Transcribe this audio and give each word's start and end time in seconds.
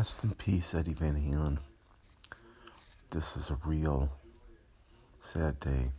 Rest 0.00 0.24
in 0.24 0.32
peace, 0.32 0.74
Eddie 0.74 0.94
Van 0.94 1.14
Halen. 1.14 1.58
This 3.10 3.36
is 3.36 3.50
a 3.50 3.58
real 3.66 4.10
sad 5.18 5.60
day. 5.60 5.90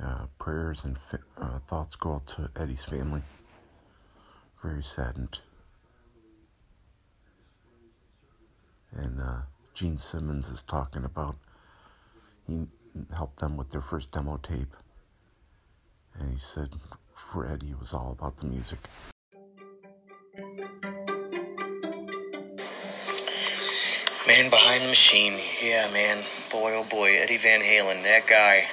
Uh, 0.00 0.26
prayers 0.38 0.84
and 0.84 0.96
uh, 1.36 1.58
thoughts 1.66 1.96
go 1.96 2.12
out 2.12 2.28
to 2.28 2.48
Eddie's 2.54 2.84
family. 2.84 3.22
Very 4.62 4.84
saddened. 4.84 5.40
And 8.92 9.20
uh, 9.20 9.40
Gene 9.74 9.98
Simmons 9.98 10.48
is 10.48 10.62
talking 10.62 11.04
about 11.04 11.34
he 12.46 12.68
helped 13.16 13.40
them 13.40 13.56
with 13.56 13.70
their 13.70 13.82
first 13.82 14.12
demo 14.12 14.36
tape. 14.36 14.76
And 16.20 16.30
he 16.30 16.38
said 16.38 16.68
for 17.14 17.50
Eddie, 17.50 17.72
it 17.72 17.80
was 17.80 17.92
all 17.92 18.12
about 18.16 18.36
the 18.36 18.46
music. 18.46 18.78
Man 24.26 24.48
behind 24.48 24.82
the 24.82 24.88
machine. 24.88 25.34
Yeah, 25.62 25.90
man. 25.92 26.24
Boy, 26.50 26.74
oh 26.74 26.84
boy. 26.84 27.14
Eddie 27.16 27.36
Van 27.36 27.60
Halen, 27.60 28.02
that 28.04 28.26
guy. 28.26 28.64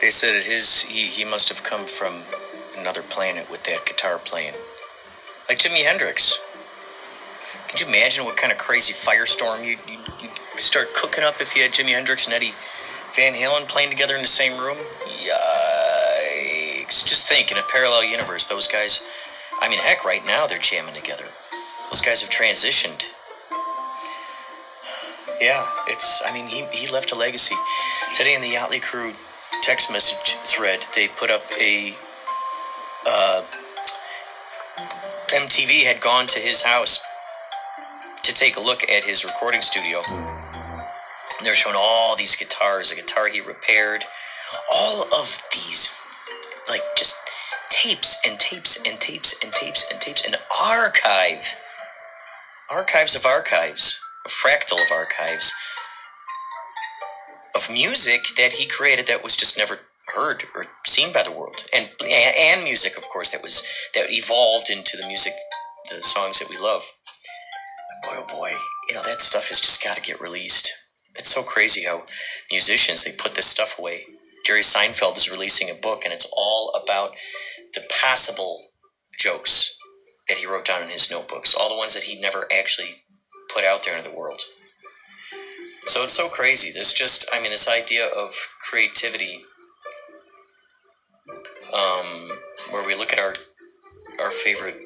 They 0.00 0.10
said 0.10 0.34
that 0.36 0.44
his 0.44 0.82
he, 0.82 1.08
he 1.08 1.24
must 1.24 1.48
have 1.48 1.64
come 1.64 1.86
from 1.86 2.22
another 2.78 3.02
planet 3.02 3.50
with 3.50 3.64
that 3.64 3.84
guitar 3.84 4.18
playing. 4.18 4.54
Like 5.48 5.58
Jimi 5.58 5.82
Hendrix. 5.82 6.40
Could 7.68 7.80
you 7.80 7.88
imagine 7.88 8.24
what 8.24 8.36
kind 8.36 8.52
of 8.52 8.58
crazy 8.58 8.92
firestorm 8.92 9.64
you'd, 9.64 9.80
you'd, 9.88 9.98
you'd 10.22 10.60
start 10.60 10.94
cooking 10.94 11.24
up 11.24 11.40
if 11.40 11.56
you 11.56 11.62
had 11.62 11.72
Jimi 11.72 11.90
Hendrix 11.90 12.26
and 12.26 12.34
Eddie 12.34 12.54
Van 13.16 13.34
Halen 13.34 13.66
playing 13.66 13.90
together 13.90 14.14
in 14.14 14.22
the 14.22 14.28
same 14.28 14.56
room? 14.60 14.78
Yikes. 15.18 17.04
Just 17.04 17.28
think, 17.28 17.50
in 17.50 17.58
a 17.58 17.62
parallel 17.62 18.04
universe, 18.04 18.46
those 18.46 18.68
guys, 18.68 19.04
I 19.60 19.68
mean, 19.68 19.80
heck, 19.80 20.04
right 20.04 20.24
now 20.24 20.46
they're 20.46 20.58
jamming 20.60 20.94
together. 20.94 21.24
Those 21.90 22.00
guys 22.00 22.22
have 22.22 22.30
transitioned. 22.30 23.04
Yeah, 25.40 25.66
it's, 25.86 26.22
I 26.24 26.32
mean, 26.32 26.46
he, 26.46 26.64
he 26.72 26.86
left 26.90 27.12
a 27.12 27.14
legacy. 27.14 27.54
Today 28.14 28.34
in 28.34 28.40
the 28.40 28.48
Yachtly 28.48 28.80
Crew 28.80 29.14
text 29.62 29.92
message 29.92 30.34
thread, 30.44 30.84
they 30.94 31.08
put 31.08 31.30
up 31.30 31.42
a, 31.60 31.94
uh, 33.06 33.42
MTV 35.28 35.84
had 35.84 36.00
gone 36.00 36.26
to 36.28 36.40
his 36.40 36.62
house 36.62 37.02
to 38.22 38.32
take 38.32 38.56
a 38.56 38.60
look 38.60 38.88
at 38.88 39.04
his 39.04 39.24
recording 39.24 39.62
studio. 39.62 40.02
And 40.08 41.46
they're 41.46 41.54
showing 41.54 41.76
all 41.76 42.16
these 42.16 42.36
guitars, 42.36 42.90
a 42.90 42.94
guitar 42.94 43.28
he 43.28 43.40
repaired, 43.40 44.04
all 44.72 45.02
of 45.14 45.38
these, 45.52 45.94
like, 46.68 46.82
just 46.96 47.16
tapes 47.70 48.20
and 48.24 48.38
tapes 48.38 48.80
and 48.86 49.00
tapes 49.00 49.42
and 49.42 49.52
tapes 49.52 49.90
and 49.90 50.00
tapes, 50.00 50.26
an 50.26 50.36
archive 50.62 51.54
archives 52.70 53.16
of 53.16 53.26
archives, 53.26 54.00
a 54.26 54.28
fractal 54.28 54.82
of 54.84 54.92
archives 54.92 55.52
of 57.54 57.70
music 57.70 58.22
that 58.36 58.54
he 58.54 58.66
created 58.66 59.06
that 59.08 59.24
was 59.24 59.36
just 59.36 59.58
never 59.58 59.80
heard 60.14 60.44
or 60.54 60.66
seen 60.86 61.12
by 61.12 61.22
the 61.22 61.32
world, 61.32 61.64
and 61.74 61.90
and 62.08 62.64
music, 62.64 62.96
of 62.98 63.04
course, 63.04 63.30
that 63.30 63.42
was 63.42 63.66
that 63.94 64.10
evolved 64.10 64.70
into 64.70 64.96
the 64.96 65.06
music, 65.06 65.34
the 65.90 66.02
songs 66.02 66.38
that 66.40 66.48
we 66.50 66.56
love. 66.56 66.84
Boy, 68.04 68.10
oh 68.14 68.26
boy, 68.28 68.52
you 68.88 68.94
know 68.94 69.02
that 69.04 69.22
stuff 69.22 69.48
has 69.48 69.60
just 69.60 69.84
got 69.84 69.96
to 69.96 70.02
get 70.02 70.20
released. 70.20 70.72
It's 71.16 71.34
so 71.34 71.42
crazy 71.42 71.84
how 71.84 72.04
musicians 72.50 73.04
they 73.04 73.12
put 73.12 73.34
this 73.34 73.46
stuff 73.46 73.78
away. 73.78 74.04
Jerry 74.46 74.62
Seinfeld 74.62 75.16
is 75.18 75.30
releasing 75.30 75.70
a 75.70 75.74
book, 75.74 76.02
and 76.04 76.12
it's 76.14 76.30
all 76.36 76.72
about 76.82 77.12
the 77.74 77.82
possible 78.02 78.64
jokes 79.18 79.76
that 80.28 80.38
he 80.38 80.46
wrote 80.46 80.64
down 80.64 80.82
in 80.82 80.88
his 80.88 81.10
notebooks, 81.10 81.54
all 81.54 81.68
the 81.68 81.76
ones 81.76 81.94
that 81.94 82.04
he'd 82.04 82.20
never 82.20 82.46
actually 82.52 82.96
put 83.52 83.64
out 83.64 83.82
there 83.82 83.96
into 83.96 84.08
the 84.08 84.16
world. 84.16 84.42
So 85.86 86.02
it's 86.02 86.14
so 86.14 86.28
crazy. 86.28 86.70
This 86.70 86.92
just, 86.92 87.26
I 87.32 87.40
mean, 87.40 87.50
this 87.50 87.68
idea 87.68 88.06
of 88.06 88.34
creativity, 88.68 89.44
um, 91.72 92.30
where 92.70 92.82
we 92.82 92.94
look 92.94 93.12
at 93.12 93.18
our 93.18 93.34
our 94.18 94.30
favorite 94.30 94.76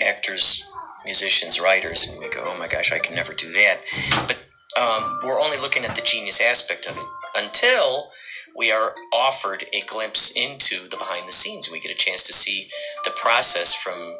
actors, 0.00 0.62
musicians, 1.04 1.58
writers, 1.58 2.06
and 2.06 2.18
we 2.20 2.28
go, 2.28 2.42
"Oh 2.44 2.56
my 2.56 2.68
gosh, 2.68 2.92
I 2.92 2.98
can 2.98 3.14
never 3.14 3.32
do 3.32 3.50
that." 3.52 3.80
But 4.28 4.36
um, 4.80 5.20
we're 5.24 5.40
only 5.40 5.56
looking 5.56 5.84
at 5.84 5.96
the 5.96 6.02
genius 6.02 6.40
aspect 6.40 6.86
of 6.86 6.96
it 6.96 7.04
until 7.34 8.10
we 8.56 8.72
are 8.72 8.94
offered 9.12 9.64
a 9.72 9.82
glimpse 9.82 10.32
into 10.32 10.88
the 10.88 10.96
behind 10.96 11.28
the 11.28 11.32
scenes. 11.32 11.70
We 11.70 11.80
get 11.80 11.92
a 11.92 11.96
chance 11.96 12.22
to 12.24 12.32
see 12.34 12.68
the 13.04 13.12
process 13.12 13.74
from 13.74 14.16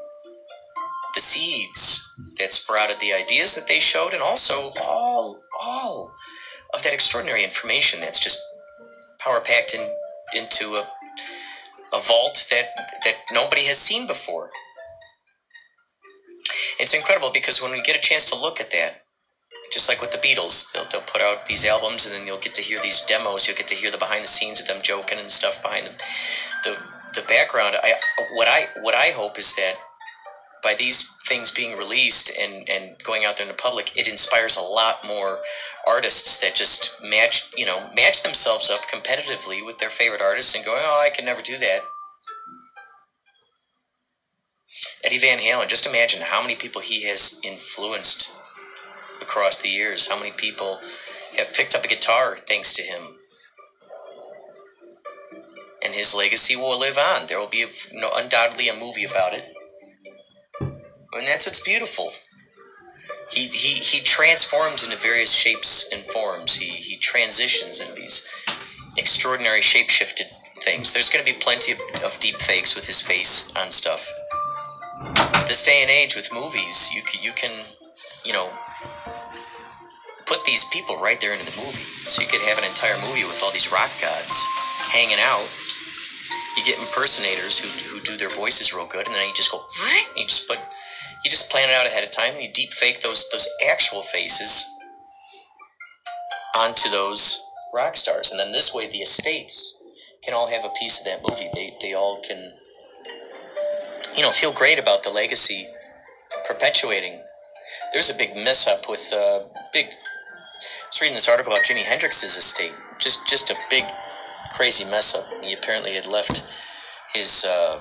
the 1.15 1.21
seeds 1.21 2.03
that 2.39 2.53
sprouted 2.53 3.01
the 3.01 3.15
ideas 3.15 3.55
that 3.57 3.69
they 3.69 3.81
showed, 3.81 4.15
and 4.15 4.23
also 4.23 4.73
all 4.81 5.39
all 5.63 6.13
of 6.75 6.83
that 6.85 6.95
extraordinary 6.95 7.45
information 7.45 8.01
that's 8.01 8.21
just 8.21 8.41
power 9.21 9.41
packed 9.41 9.75
in 9.75 9.91
into 10.35 10.77
a 10.77 10.87
a 11.95 12.01
vault 12.01 12.47
that 12.51 12.67
that 13.05 13.17
nobody 13.33 13.65
has 13.67 13.79
seen 13.79 14.07
before. 14.07 14.51
It's 16.81 16.95
incredible 16.95 17.31
because 17.31 17.63
when 17.63 17.73
we 17.73 17.83
get 17.83 17.97
a 17.97 18.01
chance 18.01 18.27
to 18.27 18.37
look 18.39 18.61
at 18.61 18.73
that, 18.73 19.04
just 19.73 19.89
like 19.89 20.01
with 20.01 20.13
the 20.13 20.19
Beatles, 20.19 20.73
they'll, 20.73 20.87
they'll 20.91 21.01
put 21.01 21.21
out 21.21 21.47
these 21.47 21.67
albums 21.67 22.07
and 22.07 22.15
then 22.15 22.27
you'll 22.27 22.39
get 22.39 22.55
to 22.55 22.63
hear 22.63 22.81
these 22.81 23.01
demos. 23.03 23.47
You'll 23.47 23.57
get 23.57 23.69
to 23.69 23.75
hear 23.75 23.91
the 23.91 23.99
behind 23.99 24.25
the 24.25 24.29
scenes 24.29 24.61
of 24.61 24.67
them 24.67 24.83
joking 24.83 25.19
and 25.19 25.31
stuff 25.31 25.63
behind 25.63 25.87
them. 25.87 25.95
The 26.63 26.77
the 27.15 27.23
background. 27.23 27.77
I 27.83 27.95
what 28.33 28.49
I 28.49 28.69
what 28.83 28.95
I 28.95 29.11
hope 29.11 29.39
is 29.39 29.55
that 29.57 29.75
by 30.63 30.75
these 30.75 31.09
things 31.27 31.51
being 31.51 31.77
released 31.77 32.37
and 32.39 32.69
and 32.69 32.97
going 33.03 33.25
out 33.25 33.37
there 33.37 33.45
in 33.45 33.49
the 33.49 33.63
public, 33.63 33.97
it 33.97 34.09
inspires 34.09 34.57
a 34.57 34.63
lot 34.63 35.07
more 35.07 35.41
artists 35.87 36.41
that 36.41 36.55
just 36.55 37.03
match 37.03 37.51
you 37.57 37.67
know 37.67 37.91
match 37.95 38.23
themselves 38.23 38.71
up 38.71 38.83
competitively 38.83 39.65
with 39.65 39.79
their 39.79 39.91
favorite 39.91 40.21
artists 40.21 40.55
and 40.55 40.65
go, 40.65 40.75
oh, 40.77 41.01
I 41.01 41.11
can 41.11 41.25
never 41.25 41.43
do 41.43 41.59
that. 41.59 41.81
Eddie 45.05 45.19
Van 45.19 45.39
Halen. 45.39 45.69
Just 45.69 45.87
imagine 45.87 46.23
how 46.23 46.41
many 46.43 46.57
people 46.57 46.81
he 46.81 47.05
has 47.05 47.39
influenced 47.45 48.34
across 49.21 49.59
the 49.59 49.69
years. 49.69 50.09
How 50.09 50.19
many 50.19 50.33
people 50.33 50.81
have 51.37 51.53
picked 51.55 51.75
up 51.75 51.85
a 51.85 51.89
guitar 51.89 52.37
thanks 52.37 52.75
to 52.75 52.83
him? 52.83 53.03
And 55.85 55.95
his 55.95 56.15
legacy 56.15 56.57
will 56.57 56.79
live 56.79 56.97
on. 56.97 57.27
There 57.27 57.39
will 57.39 57.47
be, 57.47 57.59
you 57.59 57.69
know, 57.93 58.11
undoubtedly, 58.15 58.69
a 58.69 58.75
movie 58.75 59.05
about 59.05 59.35
it. 59.35 59.45
And 60.61 61.27
that's 61.27 61.47
what's 61.47 61.63
beautiful. 61.63 62.13
He, 63.31 63.47
he, 63.49 63.75
he 63.75 64.01
transforms 64.01 64.85
into 64.85 64.97
various 64.97 65.35
shapes 65.35 65.89
and 65.93 66.03
forms. 66.05 66.57
He, 66.57 66.69
he 66.69 66.97
transitions 66.97 67.81
into 67.81 67.95
these 67.95 68.27
extraordinary 68.97 69.61
shape-shifted 69.61 70.27
things. 70.61 70.93
There's 70.93 71.11
going 71.11 71.25
to 71.25 71.33
be 71.33 71.39
plenty 71.39 71.73
of, 71.73 71.81
of 72.03 72.19
deep 72.21 72.37
fakes 72.37 72.75
with 72.75 72.87
his 72.87 73.01
face 73.01 73.53
on 73.57 73.71
stuff. 73.71 74.11
This 75.47 75.63
day 75.63 75.83
and 75.83 75.91
age 75.91 76.17
with 76.17 76.33
movies, 76.33 76.91
you 76.95 77.03
can, 77.03 77.23
you 77.23 77.33
can, 77.33 77.63
you 78.25 78.33
know, 78.33 78.53
put 80.27 80.45
these 80.45 80.65
people 80.69 80.97
right 81.01 81.21
there 81.21 81.33
into 81.33 81.45
the 81.45 81.57
movie. 81.57 81.83
So 82.05 82.23
you 82.23 82.29
could 82.29 82.41
have 82.43 82.59
an 82.59 82.65
entire 82.65 82.97
movie 83.07 83.25
with 83.25 83.43
all 83.43 83.51
these 83.51 83.71
rock 83.73 83.91
gods 84.01 84.45
hanging 84.91 85.19
out. 85.21 85.47
You 86.57 86.65
get 86.65 86.79
impersonators 86.79 87.59
who, 87.59 87.69
who 87.89 88.01
do 88.05 88.17
their 88.17 88.31
voices 88.31 88.73
real 88.73 88.87
good, 88.87 89.07
and 89.07 89.15
then 89.15 89.27
you 89.27 89.35
just 89.35 89.51
go, 89.51 89.65
you 90.17 90.25
just 90.25 90.47
put, 90.47 90.59
you 91.25 91.31
just 91.31 91.51
plan 91.51 91.69
it 91.69 91.75
out 91.75 91.87
ahead 91.87 92.05
of 92.05 92.11
time, 92.13 92.35
and 92.35 92.43
you 92.43 92.53
deep 92.53 92.73
fake 92.73 93.01
those 93.01 93.29
those 93.33 93.49
actual 93.69 94.03
faces 94.03 94.65
onto 96.55 96.89
those 96.89 97.41
rock 97.75 97.97
stars, 97.97 98.31
and 98.31 98.39
then 98.39 98.53
this 98.53 98.73
way 98.73 98.87
the 98.87 98.99
estates 98.99 99.77
can 100.23 100.33
all 100.33 100.49
have 100.49 100.65
a 100.65 100.71
piece 100.79 101.01
of 101.01 101.07
that 101.07 101.21
movie. 101.29 101.51
They 101.55 101.73
they 101.83 101.93
all 101.95 102.21
can, 102.23 102.53
you 104.17 104.23
know, 104.23 104.31
feel 104.31 104.53
great 104.53 104.79
about 104.79 105.03
the 105.03 105.11
legacy 105.11 105.67
perpetuating. 106.47 107.21
There's 107.93 108.11
a 108.11 108.15
big 108.15 108.37
mess 108.37 108.67
up 108.67 108.89
with 108.89 109.13
uh, 109.13 109.41
big 109.73 109.89
I 110.83 110.89
was 110.93 111.01
reading 111.03 111.15
this 111.15 111.29
article 111.29 111.53
about 111.53 111.65
Jimi 111.67 111.85
Hendrix's 111.85 112.37
estate. 112.37 112.73
Just 113.01 113.21
just 113.29 113.51
a 113.51 113.57
big, 113.71 113.85
crazy 114.53 114.85
mess 114.85 115.15
up. 115.15 115.27
He 115.43 115.53
apparently 115.53 115.95
had 115.95 116.07
left 116.07 116.43
his 117.15 117.45
uh, 117.45 117.79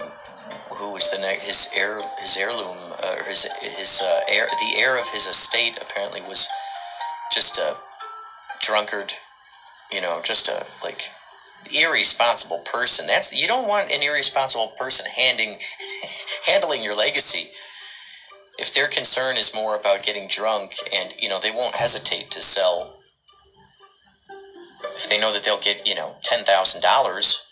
who 0.75 0.91
was 0.91 1.09
the 1.11 1.17
next 1.19 1.43
his 1.43 1.69
heir 1.75 2.01
his 2.21 2.37
heirloom 2.37 2.77
uh, 3.03 3.23
his 3.23 3.47
his 3.61 4.01
uh, 4.01 4.21
heir 4.27 4.47
the 4.59 4.77
heir 4.77 4.97
of 4.97 5.09
his 5.09 5.27
estate 5.27 5.77
apparently 5.81 6.21
was 6.21 6.47
just 7.33 7.57
a 7.59 7.77
drunkard. 8.61 9.13
You 9.91 10.01
know, 10.01 10.21
just 10.23 10.49
a 10.49 10.65
like 10.83 11.11
irresponsible 11.71 12.59
person. 12.59 13.07
That's 13.07 13.33
you 13.33 13.47
don't 13.47 13.67
want 13.67 13.91
an 13.91 14.03
irresponsible 14.03 14.69
person 14.77 15.05
handing 15.07 15.57
handling 16.45 16.83
your 16.83 16.95
legacy 16.95 17.49
if 18.59 18.73
their 18.73 18.87
concern 18.87 19.37
is 19.37 19.53
more 19.53 19.75
about 19.75 20.03
getting 20.03 20.27
drunk 20.27 20.73
and 20.91 21.13
you 21.19 21.27
know 21.29 21.39
they 21.39 21.51
won't 21.51 21.75
hesitate 21.75 22.29
to 22.31 22.41
sell 22.41 22.99
if 24.95 25.09
they 25.09 25.19
know 25.19 25.31
that 25.31 25.43
they'll 25.43 25.57
get 25.57 25.85
you 25.87 25.95
know 25.95 26.15
ten 26.23 26.43
thousand 26.43 26.81
dollars 26.81 27.43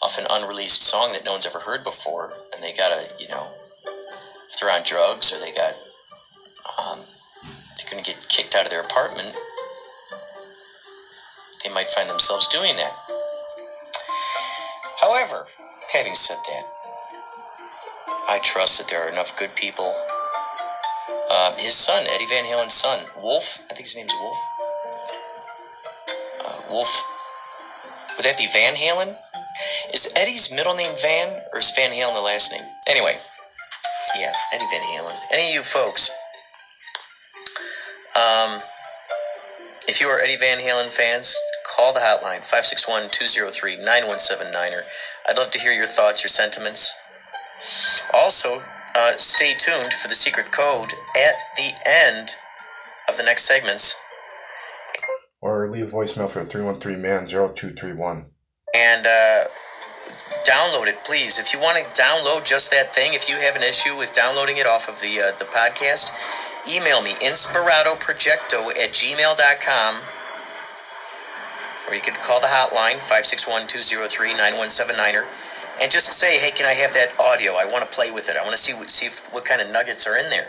off 0.00 0.18
an 0.18 0.26
unreleased 0.30 0.82
song 0.82 1.12
that 1.12 1.24
no 1.24 1.32
one's 1.32 1.46
ever 1.46 1.60
heard 1.60 1.82
before 1.82 2.32
and 2.52 2.62
they 2.62 2.72
gotta 2.72 3.06
you 3.18 3.28
know 3.28 3.48
if 4.50 4.58
they're 4.58 4.70
on 4.70 4.82
drugs 4.82 5.32
or 5.32 5.38
they 5.38 5.52
got 5.52 5.74
um, 6.78 7.00
they're 7.90 8.02
to 8.02 8.12
get 8.12 8.28
kicked 8.28 8.54
out 8.54 8.66
of 8.66 8.70
their 8.70 8.80
apartment, 8.80 9.34
they 11.64 11.70
might 11.70 11.90
find 11.90 12.08
themselves 12.08 12.46
doing 12.48 12.76
that. 12.76 12.92
However, 15.00 15.46
having 15.92 16.14
said 16.14 16.38
that, 16.48 16.62
I 18.28 18.40
trust 18.42 18.78
that 18.78 18.88
there 18.88 19.04
are 19.04 19.08
enough 19.08 19.36
good 19.38 19.54
people. 19.54 19.94
Um, 21.38 21.54
his 21.56 21.74
son, 21.74 22.04
Eddie 22.08 22.26
Van 22.26 22.44
Halen's 22.44 22.74
son, 22.74 22.98
Wolf, 23.22 23.62
I 23.70 23.74
think 23.74 23.86
his 23.86 23.94
name's 23.94 24.12
Wolf. 24.20 24.38
Uh, 26.44 26.72
Wolf, 26.72 26.90
would 28.16 28.24
that 28.24 28.36
be 28.36 28.48
Van 28.52 28.74
Halen? 28.74 29.14
Is 29.94 30.12
Eddie's 30.16 30.52
middle 30.52 30.74
name 30.74 30.92
Van, 31.00 31.28
or 31.52 31.60
is 31.60 31.70
Van 31.76 31.92
Halen 31.92 32.14
the 32.14 32.20
last 32.20 32.50
name? 32.50 32.64
Anyway, 32.88 33.14
yeah, 34.18 34.32
Eddie 34.52 34.66
Van 34.72 34.80
Halen. 34.80 35.14
Any 35.30 35.50
of 35.50 35.54
you 35.54 35.62
folks, 35.62 36.10
um, 38.16 38.60
if 39.86 40.00
you 40.00 40.08
are 40.08 40.18
Eddie 40.18 40.36
Van 40.36 40.58
Halen 40.58 40.92
fans, 40.92 41.36
call 41.64 41.92
the 41.92 42.00
hotline 42.00 42.42
561 42.42 43.10
203 43.10 43.76
9179. 43.76 44.72
I'd 45.28 45.38
love 45.38 45.52
to 45.52 45.60
hear 45.60 45.72
your 45.72 45.86
thoughts, 45.86 46.24
your 46.24 46.30
sentiments. 46.30 46.92
Also, 48.12 48.60
uh, 48.98 49.16
stay 49.18 49.54
tuned 49.54 49.92
for 49.92 50.08
the 50.08 50.14
secret 50.14 50.50
code 50.50 50.92
at 51.16 51.34
the 51.56 51.72
end 51.86 52.30
of 53.08 53.16
the 53.16 53.22
next 53.22 53.44
segments. 53.44 53.96
Or 55.40 55.70
leave 55.70 55.92
a 55.92 55.96
voicemail 55.96 56.28
for 56.28 56.44
313 56.44 57.00
man 57.00 57.26
0231. 57.26 58.26
And 58.74 59.06
uh, 59.06 59.44
download 60.44 60.88
it, 60.88 61.04
please. 61.04 61.38
If 61.38 61.54
you 61.54 61.60
want 61.60 61.78
to 61.78 62.02
download 62.02 62.44
just 62.44 62.72
that 62.72 62.94
thing, 62.94 63.14
if 63.14 63.28
you 63.28 63.36
have 63.36 63.54
an 63.54 63.62
issue 63.62 63.96
with 63.96 64.12
downloading 64.12 64.56
it 64.56 64.66
off 64.66 64.88
of 64.88 65.00
the 65.00 65.20
uh, 65.20 65.32
the 65.38 65.44
podcast, 65.44 66.10
email 66.68 67.00
me 67.00 67.14
inspiratoprojecto 67.14 68.76
at 68.76 68.92
gmail.com 68.92 70.00
or 71.88 71.94
you 71.94 72.02
could 72.02 72.20
call 72.20 72.40
the 72.40 72.46
hotline 72.46 72.98
561-203-9179 72.98 75.24
and 75.80 75.90
just 75.90 76.12
say 76.12 76.38
hey 76.38 76.50
can 76.50 76.66
i 76.66 76.74
have 76.74 76.92
that 76.94 77.18
audio? 77.18 77.54
I 77.54 77.64
want 77.64 77.88
to 77.88 77.94
play 77.94 78.10
with 78.10 78.28
it. 78.28 78.36
I 78.36 78.42
want 78.42 78.52
to 78.52 78.62
see 78.62 78.74
what 78.74 78.90
see 78.90 79.06
if, 79.06 79.32
what 79.32 79.44
kind 79.44 79.60
of 79.60 79.70
nuggets 79.70 80.06
are 80.06 80.16
in 80.16 80.30
there. 80.30 80.48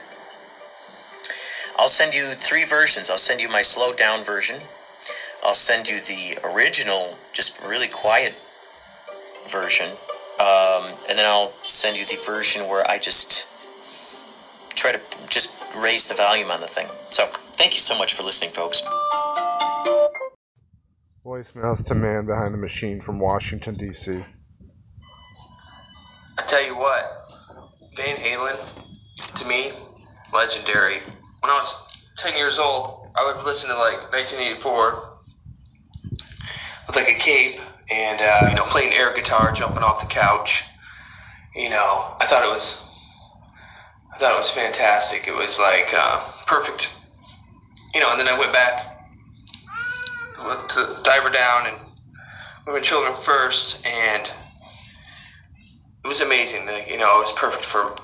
I'll 1.77 1.87
send 1.87 2.13
you 2.13 2.33
three 2.33 2.65
versions. 2.65 3.09
I'll 3.09 3.17
send 3.17 3.39
you 3.39 3.47
my 3.47 3.61
slowed 3.61 3.97
down 3.97 4.23
version. 4.23 4.61
I'll 5.43 5.53
send 5.53 5.87
you 5.87 6.01
the 6.01 6.37
original 6.43 7.17
just 7.31 7.61
really 7.61 7.87
quiet 7.87 8.35
version. 9.47 9.91
Um, 10.39 10.93
and 11.09 11.17
then 11.17 11.25
i'll 11.25 11.51
send 11.65 11.97
you 11.97 12.05
the 12.05 12.15
version 12.25 12.67
where 12.69 12.89
i 12.89 12.97
just 12.97 13.49
try 14.75 14.93
to 14.93 15.01
just 15.29 15.53
raise 15.75 16.07
the 16.07 16.15
volume 16.15 16.49
on 16.49 16.61
the 16.61 16.67
thing. 16.67 16.87
So 17.09 17.25
thank 17.25 17.75
you 17.75 17.81
so 17.81 17.97
much 17.97 18.13
for 18.13 18.23
listening 18.23 18.51
folks. 18.51 18.81
Voicemails 21.25 21.85
to 21.85 21.95
man 21.95 22.25
behind 22.25 22.53
the 22.53 22.57
machine 22.57 23.01
from 23.01 23.19
Washington, 23.19 23.75
D.C. 23.75 24.23
Tell 26.49 26.65
you 26.65 26.75
what, 26.75 27.31
Van 27.95 28.17
Halen, 28.17 28.57
to 29.35 29.45
me, 29.45 29.71
legendary. 30.33 30.97
When 31.41 31.51
I 31.51 31.59
was 31.59 31.95
10 32.17 32.35
years 32.35 32.57
old, 32.57 33.11
I 33.15 33.23
would 33.23 33.45
listen 33.45 33.69
to 33.69 33.75
like 33.75 34.11
1984 34.11 35.09
with 36.87 36.95
like 36.95 37.07
a 37.07 37.19
cape 37.19 37.59
and, 37.91 38.19
uh, 38.19 38.47
you 38.49 38.55
know, 38.55 38.63
playing 38.63 38.93
air 38.93 39.13
guitar, 39.13 39.51
jumping 39.51 39.83
off 39.83 40.01
the 40.01 40.11
couch. 40.11 40.63
You 41.55 41.69
know, 41.69 42.15
I 42.19 42.25
thought 42.25 42.43
it 42.43 42.49
was, 42.49 42.83
I 44.11 44.17
thought 44.17 44.33
it 44.33 44.39
was 44.39 44.49
fantastic. 44.49 45.27
It 45.27 45.35
was 45.35 45.59
like 45.59 45.93
uh, 45.93 46.19
perfect. 46.47 46.91
You 47.93 48.01
know, 48.01 48.09
and 48.09 48.19
then 48.19 48.27
I 48.27 48.39
went 48.39 48.51
back 48.51 48.87
to 50.69 50.97
Diver 51.03 51.29
Down 51.29 51.67
and 51.67 51.77
Women 52.65 52.81
Children 52.81 53.13
First, 53.13 53.85
and 53.85 54.31
it 56.03 56.07
was 56.07 56.21
amazing. 56.21 56.61
You 56.87 56.97
know, 56.97 57.17
it 57.17 57.21
was 57.21 57.33
perfect 57.33 57.65
for 57.65 57.95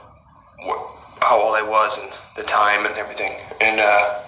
how 1.22 1.42
old 1.42 1.56
I 1.56 1.64
was 1.64 1.98
and 2.02 2.12
the 2.36 2.44
time 2.44 2.86
and 2.86 2.96
everything. 2.96 3.34
And 3.62 3.80
uh, 3.80 4.22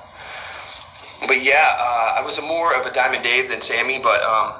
but 1.28 1.44
yeah, 1.44 1.76
uh, 1.80 2.16
I 2.18 2.22
was 2.26 2.42
more 2.42 2.76
of 2.76 2.86
a 2.86 2.94
Diamond 2.94 3.24
Dave 3.24 3.50
than 3.50 3.62
Sammy, 3.62 4.00
but 4.00 4.24
um, 4.24 4.54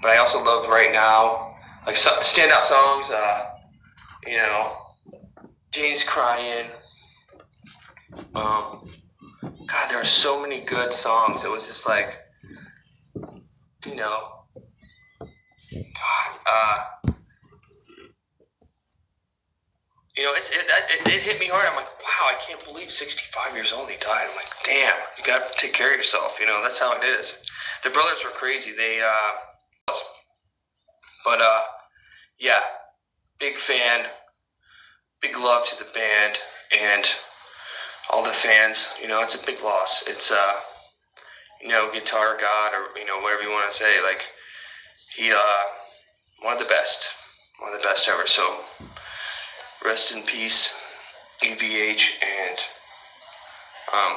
but 0.00 0.10
I 0.10 0.18
also 0.18 0.42
love 0.42 0.68
right 0.68 0.92
now 0.92 1.54
like 1.86 1.96
standout 1.96 2.64
songs. 2.64 3.10
Uh, 3.10 3.46
you 4.26 4.36
know, 4.36 4.72
Jamie's 5.72 6.04
crying. 6.04 6.66
Um, 8.34 8.82
God, 9.66 9.88
there 9.88 9.98
are 9.98 10.04
so 10.04 10.40
many 10.40 10.60
good 10.60 10.92
songs. 10.92 11.44
It 11.44 11.50
was 11.50 11.66
just 11.66 11.88
like 11.88 12.18
you 13.86 13.96
know, 13.96 14.44
God, 15.70 16.38
uh, 16.46 16.84
you 20.16 20.24
know, 20.24 20.32
it, 20.34 20.50
it, 20.52 21.06
it 21.06 21.22
hit 21.22 21.40
me 21.40 21.46
hard. 21.46 21.66
I'm 21.68 21.76
like, 21.76 21.86
wow, 22.00 22.28
I 22.28 22.34
can't 22.46 22.62
believe 22.64 22.90
65 22.90 23.54
years 23.54 23.72
old 23.72 23.88
he 23.88 23.96
died. 23.96 24.26
I'm 24.28 24.36
like, 24.36 24.52
damn, 24.64 24.94
you 25.16 25.24
got 25.24 25.50
to 25.50 25.58
take 25.58 25.72
care 25.72 25.90
of 25.90 25.96
yourself. 25.96 26.38
You 26.38 26.46
know, 26.46 26.60
that's 26.62 26.78
how 26.78 26.96
it 26.98 27.04
is. 27.04 27.42
The 27.82 27.90
brothers 27.90 28.22
were 28.22 28.30
crazy. 28.30 28.72
They, 28.76 29.00
uh, 29.00 29.94
but 31.24 31.40
uh, 31.40 31.62
yeah, 32.38 32.60
big 33.38 33.56
fan, 33.56 34.06
big 35.20 35.38
love 35.38 35.66
to 35.66 35.78
the 35.78 35.90
band 35.92 36.38
and 36.78 37.08
all 38.10 38.22
the 38.22 38.30
fans. 38.30 38.92
You 39.00 39.08
know, 39.08 39.22
it's 39.22 39.40
a 39.40 39.46
big 39.46 39.62
loss. 39.62 40.04
It's 40.06 40.30
uh 40.30 40.54
you 41.62 41.68
know, 41.68 41.90
guitar 41.92 42.36
god 42.38 42.72
or 42.74 42.98
you 42.98 43.06
know 43.06 43.20
whatever 43.20 43.42
you 43.42 43.50
want 43.50 43.70
to 43.70 43.76
say. 43.76 44.02
Like 44.02 44.28
he, 45.16 45.30
uh, 45.30 45.38
one 46.40 46.54
of 46.54 46.58
the 46.58 46.64
best, 46.64 47.12
one 47.60 47.72
of 47.72 47.80
the 47.80 47.86
best 47.86 48.08
ever. 48.08 48.26
So 48.26 48.58
rest 49.84 50.14
in 50.14 50.22
peace, 50.22 50.76
EVH, 51.42 52.22
and 52.22 52.58
um, 53.92 54.16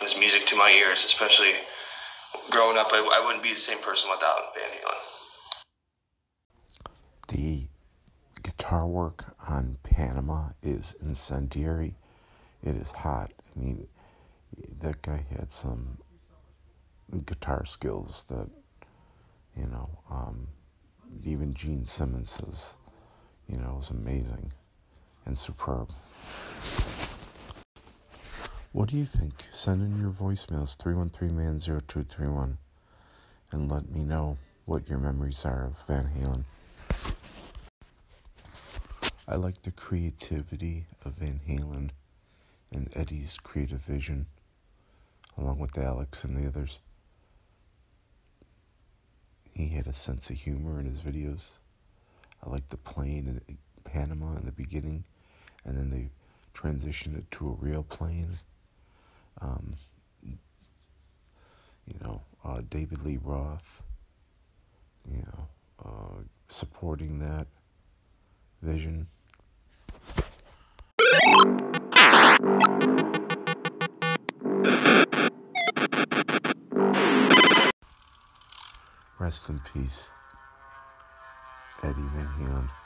his 0.00 0.18
music 0.18 0.46
to 0.46 0.56
my 0.56 0.70
ears, 0.70 1.04
especially 1.04 1.52
growing 2.50 2.78
up. 2.78 2.88
I, 2.92 2.98
I 2.98 3.24
wouldn't 3.24 3.42
be 3.42 3.50
the 3.50 3.56
same 3.56 3.78
person 3.78 4.10
without 4.10 4.54
Van 4.54 4.68
Halen. 4.68 5.00
The 7.28 7.66
guitar 8.42 8.86
work 8.86 9.36
on 9.48 9.78
Panama 9.82 10.50
is 10.62 10.96
incendiary. 11.00 11.94
It 12.62 12.76
is 12.76 12.90
hot. 12.90 13.30
I 13.38 13.60
mean, 13.60 13.86
that 14.80 15.02
guy 15.02 15.24
had 15.36 15.50
some 15.50 15.98
guitar 17.26 17.64
skills 17.64 18.24
that, 18.28 18.48
you 19.56 19.66
know, 19.66 19.88
um, 20.10 20.48
even 21.24 21.54
Gene 21.54 21.84
Simmons 21.84 22.30
says, 22.30 22.74
you 23.48 23.60
know, 23.60 23.74
was 23.76 23.90
amazing 23.90 24.52
and 25.26 25.38
superb. 25.38 25.90
What 28.72 28.88
do 28.88 28.96
you 28.96 29.04
think? 29.04 29.46
Send 29.52 29.82
in 29.82 30.00
your 30.00 30.10
voicemails 30.10 30.76
313-man-0231 30.76 32.56
and 33.52 33.70
let 33.70 33.88
me 33.88 34.02
know 34.02 34.36
what 34.66 34.88
your 34.88 34.98
memories 34.98 35.44
are 35.44 35.66
of 35.66 35.78
Van 35.86 36.10
Halen. 36.18 36.44
I 39.26 39.36
like 39.36 39.62
the 39.62 39.70
creativity 39.70 40.86
of 41.04 41.12
Van 41.14 41.40
Halen 41.48 41.90
and 42.72 42.90
Eddie's 42.94 43.38
creative 43.38 43.80
vision, 43.80 44.26
along 45.38 45.60
with 45.60 45.78
Alex 45.78 46.24
and 46.24 46.36
the 46.36 46.46
others. 46.46 46.80
He 49.52 49.68
had 49.68 49.86
a 49.86 49.92
sense 49.92 50.28
of 50.30 50.36
humor 50.36 50.80
in 50.80 50.86
his 50.86 51.00
videos. 51.00 51.52
I 52.44 52.50
like 52.50 52.68
the 52.68 52.76
plane 52.76 53.40
in 53.46 53.58
Panama 53.84 54.36
in 54.36 54.44
the 54.44 54.52
beginning, 54.52 55.04
and 55.64 55.76
then 55.76 55.90
they 55.90 56.10
transitioned 56.54 57.18
it 57.18 57.30
to 57.32 57.48
a 57.48 57.64
real 57.64 57.82
plane. 57.82 58.38
Um, 59.40 59.76
you 61.86 61.98
know, 62.00 62.22
uh, 62.44 62.60
David 62.70 63.02
Lee 63.02 63.18
Roth, 63.22 63.82
you 65.10 65.22
know, 65.22 65.48
uh, 65.84 66.22
supporting 66.48 67.18
that 67.18 67.46
vision. 68.62 69.06
Rest 79.18 79.48
in 79.48 79.60
peace, 79.72 80.12
Eddie 81.82 81.94
Van 82.14 82.28
Halen. 82.38 82.83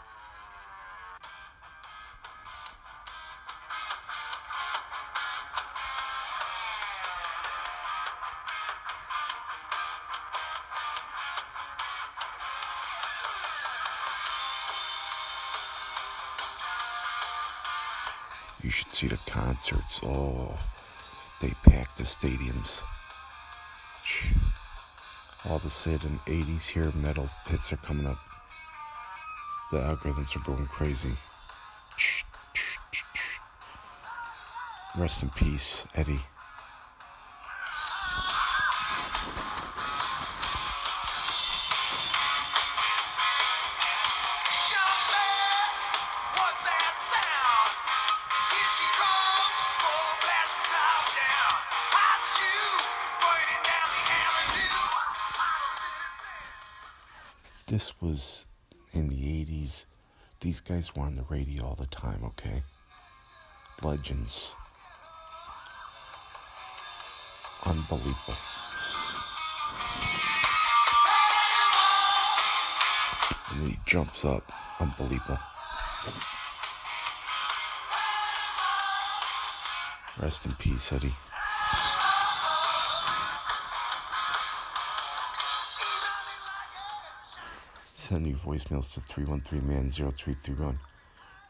See 18.98 19.06
the 19.06 19.16
concerts. 19.30 20.00
Oh, 20.02 20.58
they 21.40 21.52
pack 21.62 21.94
the 21.94 22.02
stadiums. 22.02 22.82
All 25.48 25.54
of 25.54 25.64
a 25.64 25.70
sudden, 25.70 26.18
80s 26.26 26.66
here 26.66 26.90
metal 27.00 27.28
hits 27.46 27.72
are 27.72 27.76
coming 27.76 28.08
up. 28.08 28.18
The 29.70 29.78
algorithms 29.78 30.34
are 30.34 30.44
going 30.44 30.66
crazy. 30.66 31.12
Rest 34.98 35.22
in 35.22 35.30
peace, 35.30 35.84
Eddie. 35.94 36.18
Were 60.98 61.06
on 61.06 61.14
the 61.14 61.24
radio 61.28 61.64
all 61.64 61.74
the 61.74 61.86
time, 61.86 62.20
okay? 62.24 62.62
Legends. 63.82 64.52
Unbelievable. 67.64 68.34
And 73.50 73.68
he 73.68 73.78
jumps 73.86 74.24
up. 74.24 74.42
Unbelievable. 74.80 75.38
Rest 80.20 80.46
in 80.46 80.52
peace, 80.58 80.92
Eddie. 80.92 81.14
Send 88.08 88.26
your 88.26 88.38
voicemails 88.38 88.94
to 88.94 89.00
313-man-0331. 89.00 90.78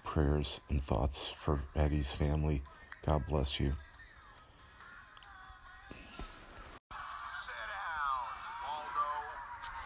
Prayers 0.02 0.60
and 0.68 0.82
thoughts 0.82 1.28
for 1.28 1.60
Eddie's 1.76 2.10
family. 2.10 2.62
God 3.06 3.24
bless 3.28 3.60
you. 3.60 3.74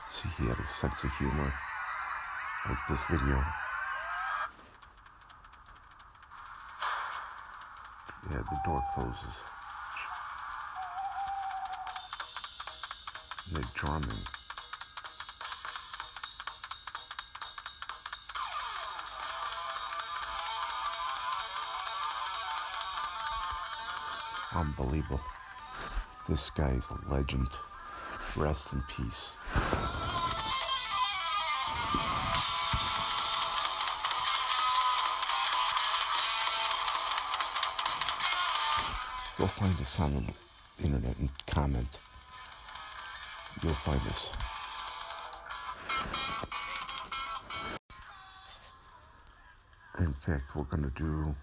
See, 0.08 0.30
he 0.38 0.46
had 0.46 0.58
a 0.58 0.66
sense 0.68 1.04
of 1.04 1.14
humor. 1.18 1.52
Like 2.66 2.78
this 2.88 3.04
video. 3.04 3.44
Yeah, 8.30 8.42
the 8.50 8.58
door 8.64 8.82
closes. 8.94 9.44
They're 13.52 13.62
drumming. 13.74 14.41
Unbelievable. 24.62 25.20
This 26.28 26.48
guy 26.50 26.70
is 26.70 26.88
a 26.88 27.12
legend. 27.12 27.48
Rest 28.36 28.72
in 28.72 28.80
peace. 28.82 29.36
Go 39.36 39.48
find 39.48 39.74
us 39.80 39.98
on 39.98 40.14
the 40.78 40.84
internet 40.84 41.18
and 41.18 41.28
comment. 41.48 41.98
You'll 43.64 43.74
find 43.74 44.00
us. 44.02 44.32
In 49.98 50.12
fact, 50.12 50.54
we're 50.54 50.62
going 50.62 50.84
to 50.84 50.90
do 50.90 51.34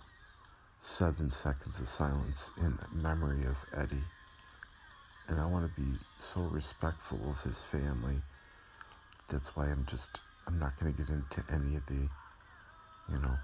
seven 0.80 1.30
seconds 1.30 1.80
of 1.82 1.88
silence 1.88 2.54
in 2.62 2.78
memory 2.94 3.46
of 3.46 3.66
Eddie. 3.76 4.04
And 5.28 5.40
I 5.40 5.46
want 5.46 5.66
to 5.66 5.82
be 5.82 5.98
so 6.20 6.42
respectful 6.44 7.20
of 7.30 7.42
his 7.42 7.62
family. 7.62 8.16
That's 9.28 9.56
why 9.56 9.66
I'm 9.66 9.86
just, 9.88 10.22
I'm 10.48 10.58
not 10.58 10.80
going 10.80 10.94
to 10.94 10.98
get 10.98 11.10
into 11.10 11.44
any 11.54 11.76
of 11.76 11.86
the, 11.86 12.08
you 13.14 13.20
know, 13.22 13.38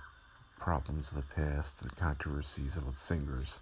problems 0.59 1.11
of 1.11 1.17
the 1.17 1.35
past, 1.35 1.83
the 1.83 1.89
controversies 1.95 2.77
about 2.77 2.95
singers. 2.95 3.59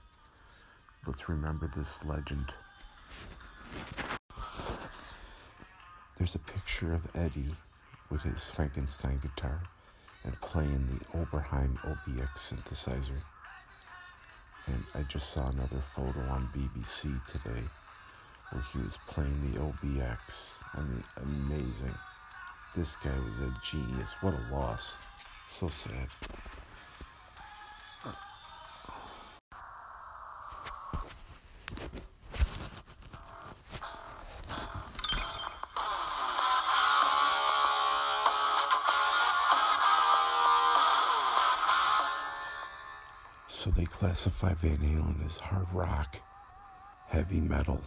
Let's 1.07 1.27
remember 1.27 1.67
this 1.67 2.05
legend. 2.05 2.53
There's 6.17 6.35
a 6.35 6.39
picture 6.39 6.93
of 6.93 7.01
Eddie 7.15 7.55
with 8.09 8.21
his 8.21 8.49
Frankenstein 8.49 9.19
guitar 9.19 9.63
and 10.23 10.39
playing 10.39 10.87
the 10.87 11.17
Oberheim 11.17 11.77
OBX 11.79 12.37
synthesizer. 12.37 13.21
And 14.67 14.83
I 14.95 15.01
just 15.03 15.31
saw 15.31 15.47
another 15.47 15.81
photo 15.95 16.19
on 16.29 16.49
BBC 16.55 17.23
today 17.25 17.63
where 18.51 18.63
he 18.71 18.79
was 18.79 18.97
playing 19.07 19.51
the 19.51 19.59
OBX. 19.59 20.63
I 20.73 20.81
mean, 20.81 21.03
amazing. 21.21 21.95
This 22.75 22.95
guy 22.95 23.17
was 23.29 23.39
a 23.39 23.53
genius. 23.61 24.15
What 24.21 24.33
a 24.33 24.53
loss. 24.53 24.97
So 25.49 25.67
sad. 25.67 26.07
Classify 44.13 44.53
Van 44.53 44.77
Halen 44.77 45.25
as 45.25 45.37
hard 45.37 45.65
rock, 45.73 46.21
heavy 47.07 47.41
metal, 47.41 47.81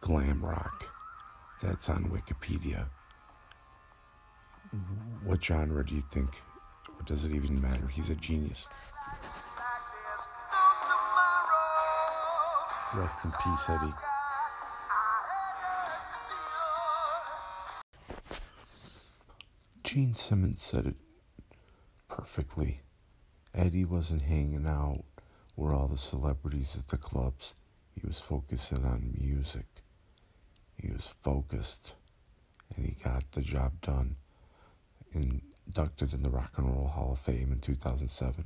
glam 0.00 0.42
rock. 0.42 0.88
That's 1.60 1.90
on 1.90 2.04
Wikipedia. 2.06 2.88
What 5.22 5.44
genre 5.44 5.84
do 5.84 5.94
you 5.94 6.02
think? 6.10 6.40
Or 6.88 7.02
does 7.04 7.26
it 7.26 7.32
even 7.32 7.60
matter? 7.60 7.86
He's 7.86 8.08
a 8.08 8.14
genius. 8.14 8.66
Rest 12.94 13.26
in 13.26 13.32
peace, 13.32 13.68
Eddie. 13.68 13.92
Gene 19.84 20.14
Simmons 20.14 20.62
said 20.62 20.86
it 20.86 20.96
perfectly. 22.08 22.80
Eddie 23.54 23.84
wasn't 23.84 24.22
hanging 24.22 24.66
out 24.66 25.04
where 25.62 25.74
all 25.74 25.86
the 25.86 25.96
celebrities 25.96 26.76
at 26.76 26.88
the 26.88 26.96
clubs. 26.96 27.54
He 27.94 28.04
was 28.06 28.18
focusing 28.18 28.84
on 28.84 29.14
music. 29.20 29.66
He 30.76 30.90
was 30.90 31.14
focused 31.22 31.94
and 32.74 32.84
he 32.84 32.92
got 32.92 33.30
the 33.30 33.42
job 33.42 33.72
done. 33.80 34.16
Inducted 35.12 36.14
in 36.14 36.22
the 36.22 36.30
Rock 36.30 36.54
and 36.56 36.74
Roll 36.74 36.88
Hall 36.88 37.12
of 37.12 37.20
Fame 37.20 37.52
in 37.52 37.60
2007. 37.60 38.44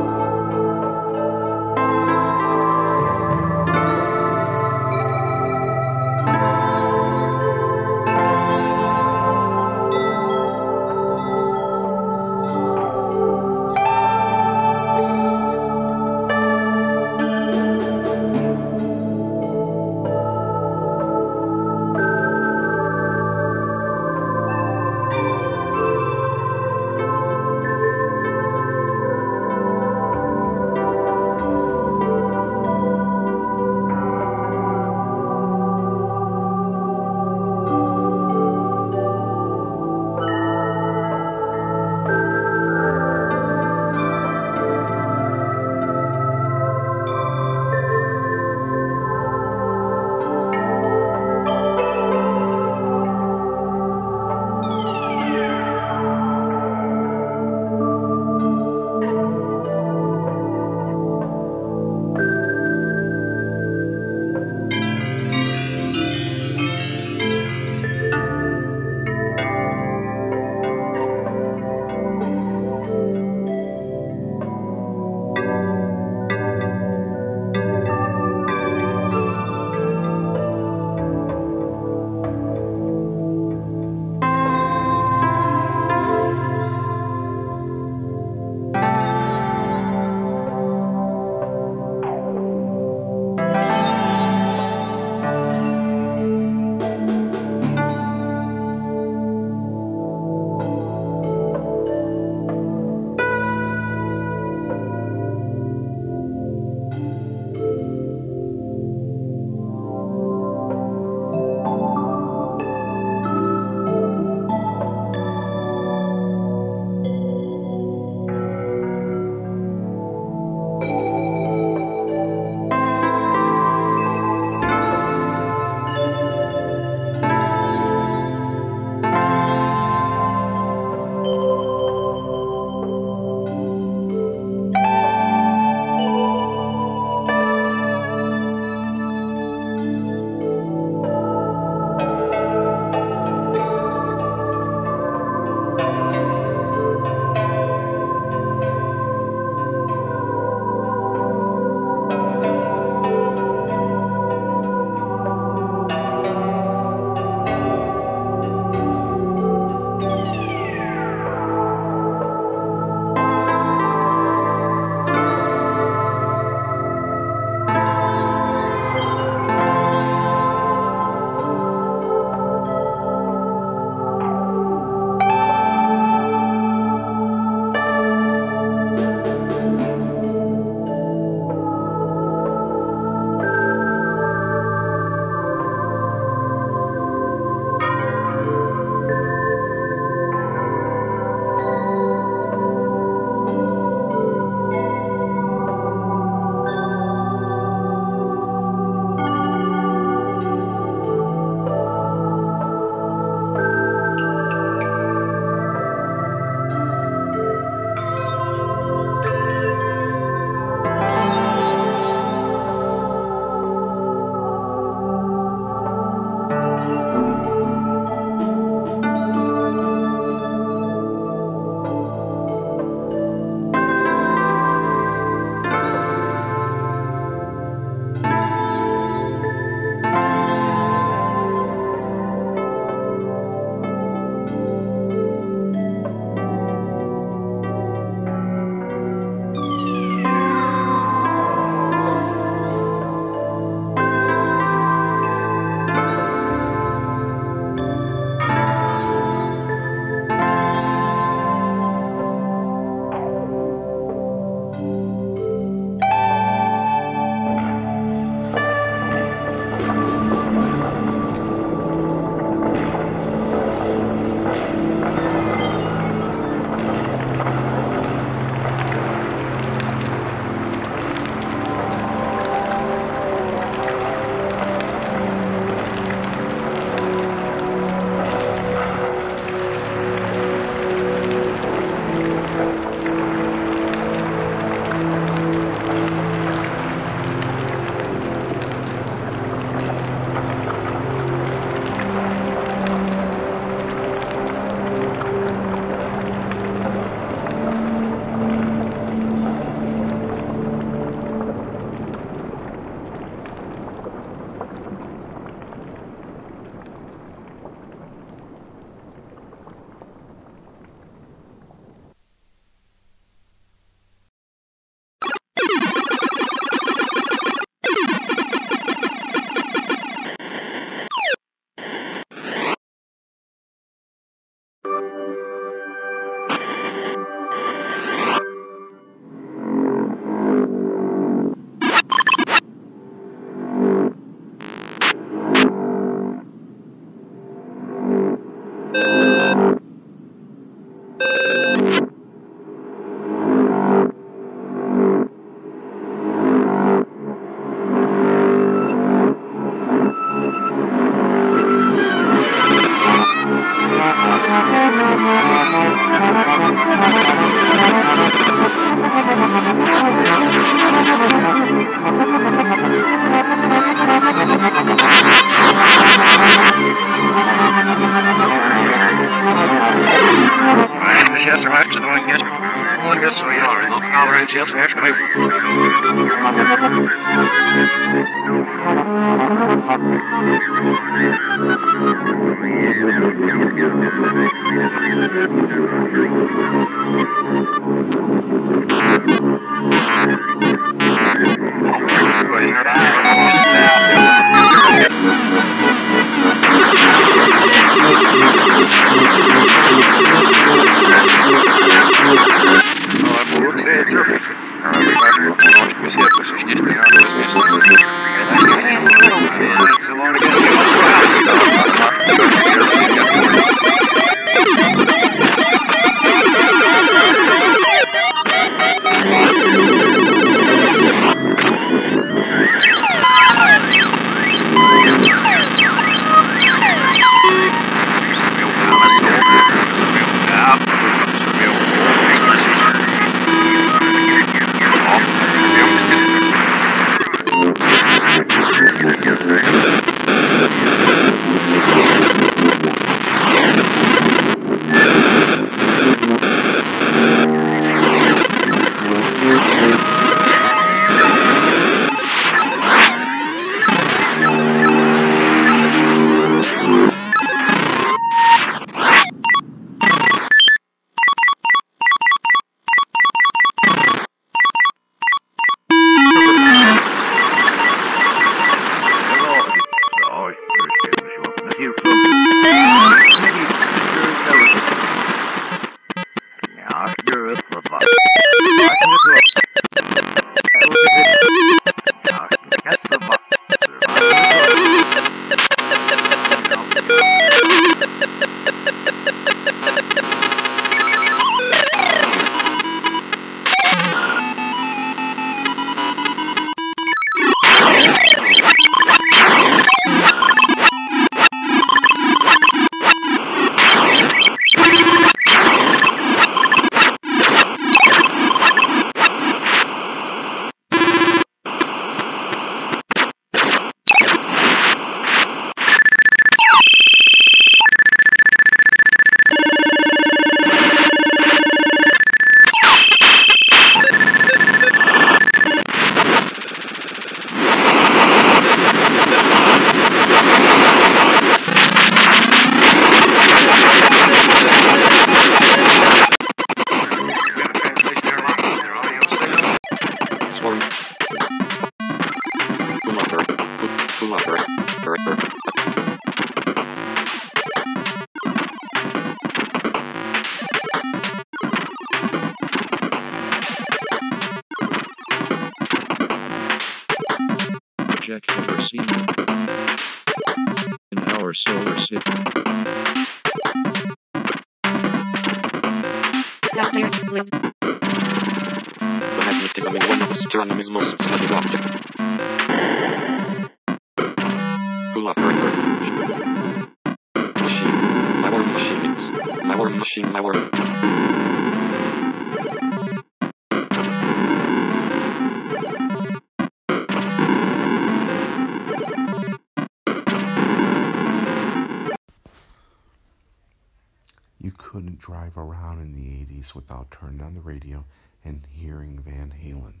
80s 596.58 596.74
without 596.74 597.10
turning 597.10 597.42
on 597.42 597.54
the 597.54 597.60
radio 597.60 598.04
and 598.44 598.66
hearing 598.70 599.18
Van 599.18 599.52
Halen, 599.62 600.00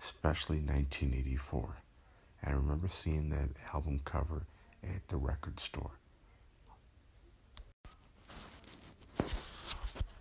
especially 0.00 0.58
1984. 0.58 1.76
I 2.46 2.50
remember 2.50 2.88
seeing 2.88 3.30
that 3.30 3.50
album 3.72 4.00
cover 4.04 4.46
at 4.82 5.08
the 5.08 5.16
record 5.16 5.58
store. 5.60 5.92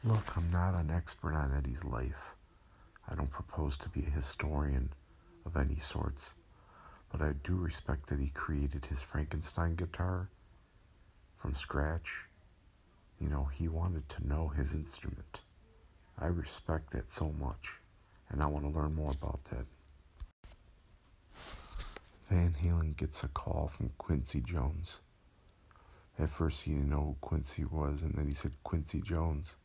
Look, 0.06 0.38
I'm 0.38 0.52
not 0.52 0.76
an 0.76 0.92
expert 0.92 1.34
on 1.34 1.56
Eddie's 1.56 1.84
life. 1.84 2.36
I 3.10 3.16
don't 3.16 3.30
propose 3.30 3.78
to 3.78 3.90
be 3.90 4.02
a 4.02 4.10
historian 4.10 4.90
of 5.46 5.58
any 5.58 5.78
sorts, 5.78 6.34
but 7.12 7.22
I 7.22 7.34
do 7.44 7.56
respect 7.56 8.08
that 8.08 8.20
he 8.20 8.30
created 8.30 8.86
his 8.86 9.02
Frankenstein 9.02 9.76
guitar 9.76 10.30
from 11.38 11.56
scratch 11.56 12.28
you 13.24 13.30
know, 13.30 13.46
he 13.46 13.70
wanted 13.70 14.10
to 14.10 14.28
know 14.28 14.50
his 14.50 14.74
instrument. 14.74 15.42
I 16.20 16.26
respect 16.26 16.92
that 16.92 17.10
so 17.10 17.32
much, 17.32 17.76
and 18.30 18.44
I 18.44 18.48
want 18.48 18.66
to 18.66 18.78
learn 18.78 18.94
more 18.96 19.12
about 19.12 19.46
that. 19.46 19.66
Van 22.30 22.54
Halen 22.62 22.98
gets 22.98 23.24
a 23.24 23.30
call 23.30 23.70
from 23.70 23.92
Quincy 23.98 24.42
Jones. 24.42 25.00
At 26.20 26.32
first, 26.32 26.64
he 26.64 26.72
didn't 26.72 26.90
know 26.90 27.02
who 27.02 27.16
Quincy 27.22 27.64
was, 27.64 28.02
and 28.02 28.14
then 28.16 28.28
he 28.28 28.34
said 28.34 28.52
Quincy 28.64 29.00
Jones. 29.00 29.56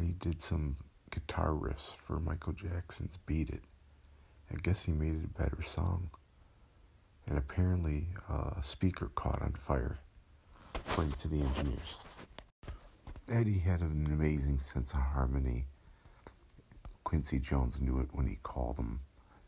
He 0.00 0.12
did 0.12 0.40
some 0.40 0.76
guitar 1.10 1.50
riffs 1.50 1.96
for 1.96 2.20
Michael 2.20 2.52
Jackson's 2.52 3.18
Beat 3.26 3.50
It. 3.50 3.64
I 4.52 4.54
guess 4.62 4.84
he 4.84 4.92
made 4.92 5.16
it 5.16 5.24
a 5.24 5.42
better 5.42 5.62
song. 5.62 6.10
And 7.26 7.36
apparently, 7.36 8.06
uh, 8.28 8.52
a 8.58 8.62
speaker 8.62 9.10
caught 9.14 9.42
on 9.42 9.54
fire 9.54 9.98
according 10.74 11.12
to 11.12 11.28
the 11.28 11.40
engineers. 11.40 11.94
Eddie 13.30 13.58
had 13.58 13.80
an 13.80 14.06
amazing 14.10 14.58
sense 14.58 14.92
of 14.92 15.00
harmony. 15.00 15.66
Quincy 17.04 17.38
Jones 17.38 17.80
knew 17.80 18.00
it 18.00 18.08
when 18.12 18.26
he 18.26 18.38
called 18.42 18.78
him 18.78 19.00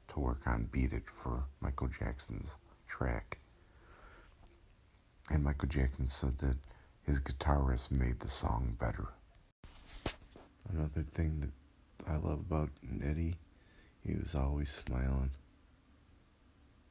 to 0.09 0.21
work 0.21 0.43
on 0.47 0.69
Beat 0.73 0.93
It 0.93 1.09
for 1.09 1.45
Michael 1.61 1.89
Jackson's 1.89 2.57
track. 2.87 3.39
And 5.31 5.43
Michael 5.43 5.69
Jackson 5.69 6.07
said 6.07 6.39
that 6.39 6.57
his 7.05 7.21
guitarist 7.21 7.91
made 7.91 8.21
the 8.21 8.29
song 8.29 8.77
better 8.79 9.09
Another 10.71 11.03
thing 11.03 11.41
that 11.41 12.11
I 12.11 12.17
love 12.17 12.41
about 12.41 12.71
Eddie, 13.03 13.37
he 14.07 14.15
was 14.15 14.35
always 14.35 14.71
smiling. 14.71 15.31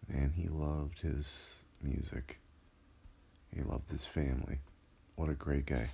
And 0.10 0.34
he 0.34 0.48
loved 0.48 1.00
his 1.00 1.54
music. 1.82 2.41
He 3.56 3.62
loved 3.62 3.90
his 3.90 4.06
family. 4.06 4.60
What 5.16 5.30
a 5.30 5.34
great 5.34 5.66
guy. 5.66 5.88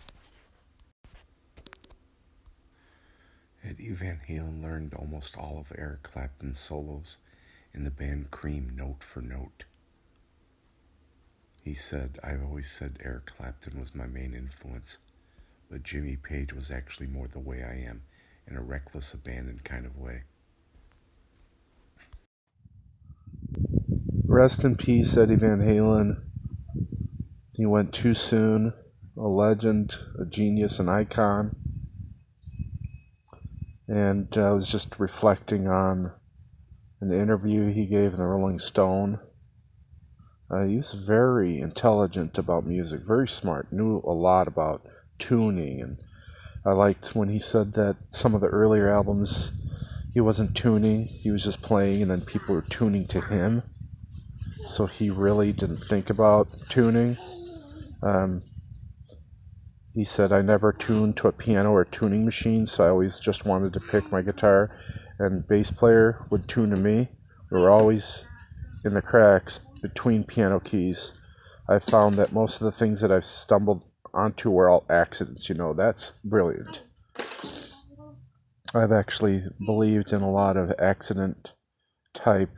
Eddie 3.63 3.91
Van 3.91 4.21
Halen 4.27 4.61
learned 4.61 4.93
almost 4.93 5.37
all 5.37 5.59
of 5.59 5.73
Eric 5.77 6.03
Clapton's 6.03 6.59
solos 6.59 7.17
in 7.73 7.83
the 7.83 7.91
band 7.91 8.31
Cream 8.31 8.71
note 8.75 9.03
for 9.03 9.21
note. 9.21 9.65
He 11.63 11.73
said, 11.73 12.17
I've 12.23 12.43
always 12.43 12.71
said 12.71 12.97
Eric 13.03 13.25
Clapton 13.25 13.79
was 13.79 13.93
my 13.93 14.07
main 14.07 14.33
influence, 14.33 14.99
but 15.69 15.83
Jimmy 15.83 16.15
Page 16.15 16.53
was 16.53 16.71
actually 16.71 17.07
more 17.07 17.27
the 17.27 17.39
way 17.39 17.63
I 17.63 17.89
am, 17.89 18.03
in 18.47 18.55
a 18.55 18.61
reckless, 18.61 19.13
abandoned 19.13 19.65
kind 19.65 19.85
of 19.85 19.97
way. 19.97 20.23
Rest 24.25 24.63
in 24.63 24.77
peace, 24.77 25.17
Eddie 25.17 25.35
Van 25.35 25.59
Halen. 25.59 26.21
He 27.57 27.65
went 27.65 27.91
too 27.91 28.13
soon. 28.13 28.73
A 29.17 29.27
legend, 29.27 29.95
a 30.17 30.25
genius, 30.25 30.79
an 30.79 30.87
icon. 30.87 31.51
And 33.87 34.27
I 34.37 34.51
was 34.51 34.71
just 34.71 34.99
reflecting 34.99 35.67
on 35.67 36.13
an 37.01 37.11
interview 37.11 37.69
he 37.69 37.87
gave 37.87 38.13
in 38.13 38.19
the 38.19 38.25
Rolling 38.25 38.59
Stone 38.59 39.19
uh, 40.49 40.63
he 40.63 40.77
was 40.77 40.93
very 40.93 41.59
intelligent 41.59 42.37
about 42.37 42.65
music, 42.65 43.01
very 43.05 43.27
smart, 43.27 43.71
knew 43.73 44.01
a 44.05 44.13
lot 44.13 44.47
about 44.47 44.81
tuning. 45.19 45.81
And 45.81 45.97
I 46.65 46.71
liked 46.71 47.15
when 47.15 47.27
he 47.27 47.39
said 47.39 47.73
that 47.73 47.97
some 48.11 48.33
of 48.33 48.41
the 48.41 48.47
earlier 48.47 48.89
albums 48.89 49.51
he 50.13 50.21
wasn't 50.21 50.55
tuning, 50.55 51.05
he 51.05 51.31
was 51.31 51.43
just 51.43 51.61
playing, 51.61 52.01
and 52.01 52.09
then 52.09 52.21
people 52.21 52.55
were 52.55 52.61
tuning 52.69 53.05
to 53.07 53.19
him. 53.19 53.63
So 54.65 54.85
he 54.85 55.09
really 55.09 55.51
didn't 55.51 55.83
think 55.83 56.09
about 56.09 56.47
tuning. 56.69 57.17
Um, 58.01 58.43
he 59.93 60.03
said, 60.03 60.31
I 60.31 60.41
never 60.41 60.71
tuned 60.71 61.17
to 61.17 61.27
a 61.27 61.31
piano 61.31 61.71
or 61.71 61.81
a 61.81 61.85
tuning 61.85 62.23
machine, 62.23 62.67
so 62.67 62.83
I 62.83 62.89
always 62.89 63.19
just 63.19 63.45
wanted 63.45 63.73
to 63.73 63.79
pick 63.79 64.11
my 64.11 64.21
guitar, 64.21 64.69
and 65.17 65.47
bass 65.47 65.71
player 65.71 66.25
would 66.29 66.47
tune 66.47 66.69
to 66.69 66.77
me. 66.77 67.09
We 67.49 67.59
were 67.59 67.71
always 67.71 68.25
in 68.85 68.93
the 68.93 69.01
cracks 69.01 69.59
between 69.81 70.23
piano 70.23 70.59
keys, 70.59 71.13
I 71.69 71.79
found 71.79 72.15
that 72.15 72.31
most 72.31 72.61
of 72.61 72.65
the 72.65 72.71
things 72.71 73.01
that 73.01 73.11
I've 73.11 73.25
stumbled 73.25 73.83
onto 74.13 74.49
were 74.49 74.69
all 74.69 74.85
accidents. 74.89 75.49
You 75.49 75.55
know, 75.55 75.73
that's 75.73 76.13
brilliant. 76.23 76.83
I've 78.73 78.91
actually 78.91 79.43
believed 79.65 80.13
in 80.13 80.21
a 80.21 80.31
lot 80.31 80.55
of 80.57 80.73
accident 80.79 81.53
type 82.13 82.55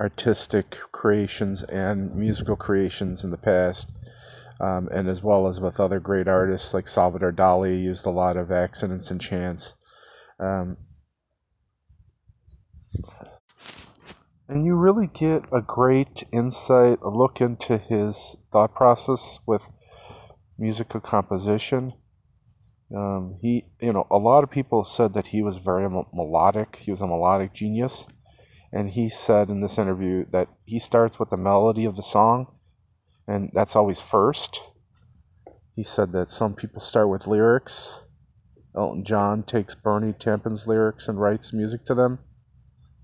artistic 0.00 0.78
creations 0.92 1.62
and 1.64 2.14
musical 2.14 2.56
creations 2.56 3.24
in 3.24 3.30
the 3.30 3.38
past. 3.38 3.90
Um, 4.60 4.88
and 4.92 5.08
as 5.08 5.22
well 5.22 5.46
as 5.46 5.60
with 5.60 5.78
other 5.78 6.00
great 6.00 6.26
artists 6.26 6.74
like 6.74 6.88
Salvador 6.88 7.32
Dali, 7.32 7.80
used 7.80 8.06
a 8.06 8.10
lot 8.10 8.36
of 8.36 8.50
accidents 8.50 9.10
and 9.10 9.20
chance. 9.20 9.74
Um, 10.40 10.76
and 14.48 14.64
you 14.64 14.74
really 14.74 15.06
get 15.06 15.44
a 15.52 15.60
great 15.60 16.24
insight, 16.32 16.98
a 17.02 17.08
look 17.08 17.40
into 17.40 17.78
his 17.78 18.36
thought 18.50 18.74
process 18.74 19.38
with 19.46 19.62
musical 20.58 21.00
composition. 21.00 21.92
Um, 22.94 23.38
he, 23.42 23.66
you 23.80 23.92
know, 23.92 24.06
a 24.10 24.16
lot 24.16 24.42
of 24.42 24.50
people 24.50 24.84
said 24.84 25.14
that 25.14 25.28
he 25.28 25.42
was 25.42 25.58
very 25.58 25.88
melodic. 25.88 26.76
He 26.80 26.90
was 26.90 27.02
a 27.02 27.06
melodic 27.06 27.52
genius, 27.52 28.04
and 28.72 28.90
he 28.90 29.08
said 29.08 29.48
in 29.48 29.60
this 29.60 29.78
interview 29.78 30.24
that 30.30 30.48
he 30.64 30.78
starts 30.78 31.18
with 31.18 31.30
the 31.30 31.36
melody 31.36 31.84
of 31.84 31.96
the 31.96 32.02
song, 32.02 32.46
and 33.26 33.50
that's 33.54 33.76
always 33.76 34.00
first. 34.00 34.60
He 35.74 35.82
said 35.82 36.12
that 36.12 36.30
some 36.30 36.54
people 36.54 36.80
start 36.80 37.08
with 37.08 37.26
lyrics. 37.26 38.00
Elton 38.76 39.04
John 39.04 39.42
takes 39.42 39.74
Bernie 39.74 40.12
Taupin's 40.12 40.66
lyrics 40.66 41.08
and 41.08 41.20
writes 41.20 41.52
music 41.52 41.84
to 41.84 41.94
them 41.94 42.18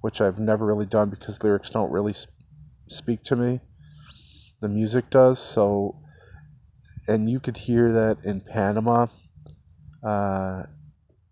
which 0.05 0.21
I've 0.21 0.39
never 0.39 0.67
really 0.67 0.85
done 0.85 1.09
because 1.09 1.43
lyrics 1.43 1.71
don't 1.71 1.91
really 1.91 2.13
speak 2.91 3.23
to 3.23 3.37
me. 3.37 3.59
The 4.61 4.69
music 4.69 5.09
does. 5.09 5.39
So, 5.39 5.97
and 7.09 7.31
you 7.31 7.41
could 7.41 7.57
hear 7.57 7.91
that 7.91 8.19
in 8.23 8.43
Panama 8.43 9.07
uh, 10.07 10.65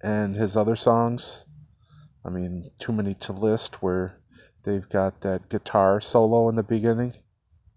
and 0.02 0.34
his 0.34 0.56
other 0.56 0.74
songs. 0.74 1.44
I 2.24 2.30
mean, 2.30 2.70
too 2.78 2.92
many 2.92 3.12
to 3.16 3.34
list 3.34 3.82
where 3.82 4.21
they've 4.64 4.88
got 4.88 5.20
that 5.20 5.48
guitar 5.48 6.00
solo 6.00 6.48
in 6.48 6.56
the 6.56 6.62
beginning. 6.62 7.14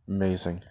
Amazing. 0.07 0.61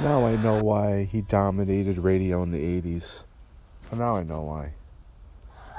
Now 0.00 0.24
I 0.24 0.36
know 0.42 0.62
why 0.62 1.04
he 1.04 1.20
dominated 1.20 1.98
radio 1.98 2.42
in 2.42 2.50
the 2.52 2.80
80s. 2.80 3.24
Now 3.92 4.16
I 4.16 4.22
know 4.22 4.42
why 4.42 4.72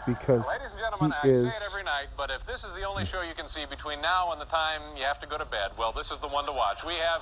because 0.06 0.48
Ladies 0.48 0.72
and 0.72 0.80
gentlemen, 0.80 1.14
he 1.22 1.30
I 1.30 1.32
is. 1.32 1.54
say 1.54 1.66
it 1.66 1.70
every 1.72 1.84
night, 1.84 2.08
but 2.18 2.30
if 2.32 2.46
this 2.46 2.64
is 2.64 2.74
the 2.74 2.84
only 2.84 3.06
show 3.06 3.22
you 3.22 3.34
can 3.36 3.48
see 3.48 3.66
between 3.70 4.02
now 4.02 4.32
and 4.32 4.42
the 4.42 4.50
time 4.50 4.82
you 4.98 5.04
have 5.04 5.20
to 5.22 5.28
go 5.28 5.38
to 5.38 5.46
bed, 5.46 5.72
well, 5.78 5.92
this 5.92 6.12
is 6.12 6.20
the 6.20 6.28
one 6.28 6.46
to 6.46 6.52
watch. 6.52 6.84
We 6.86 6.96
have. 6.96 7.22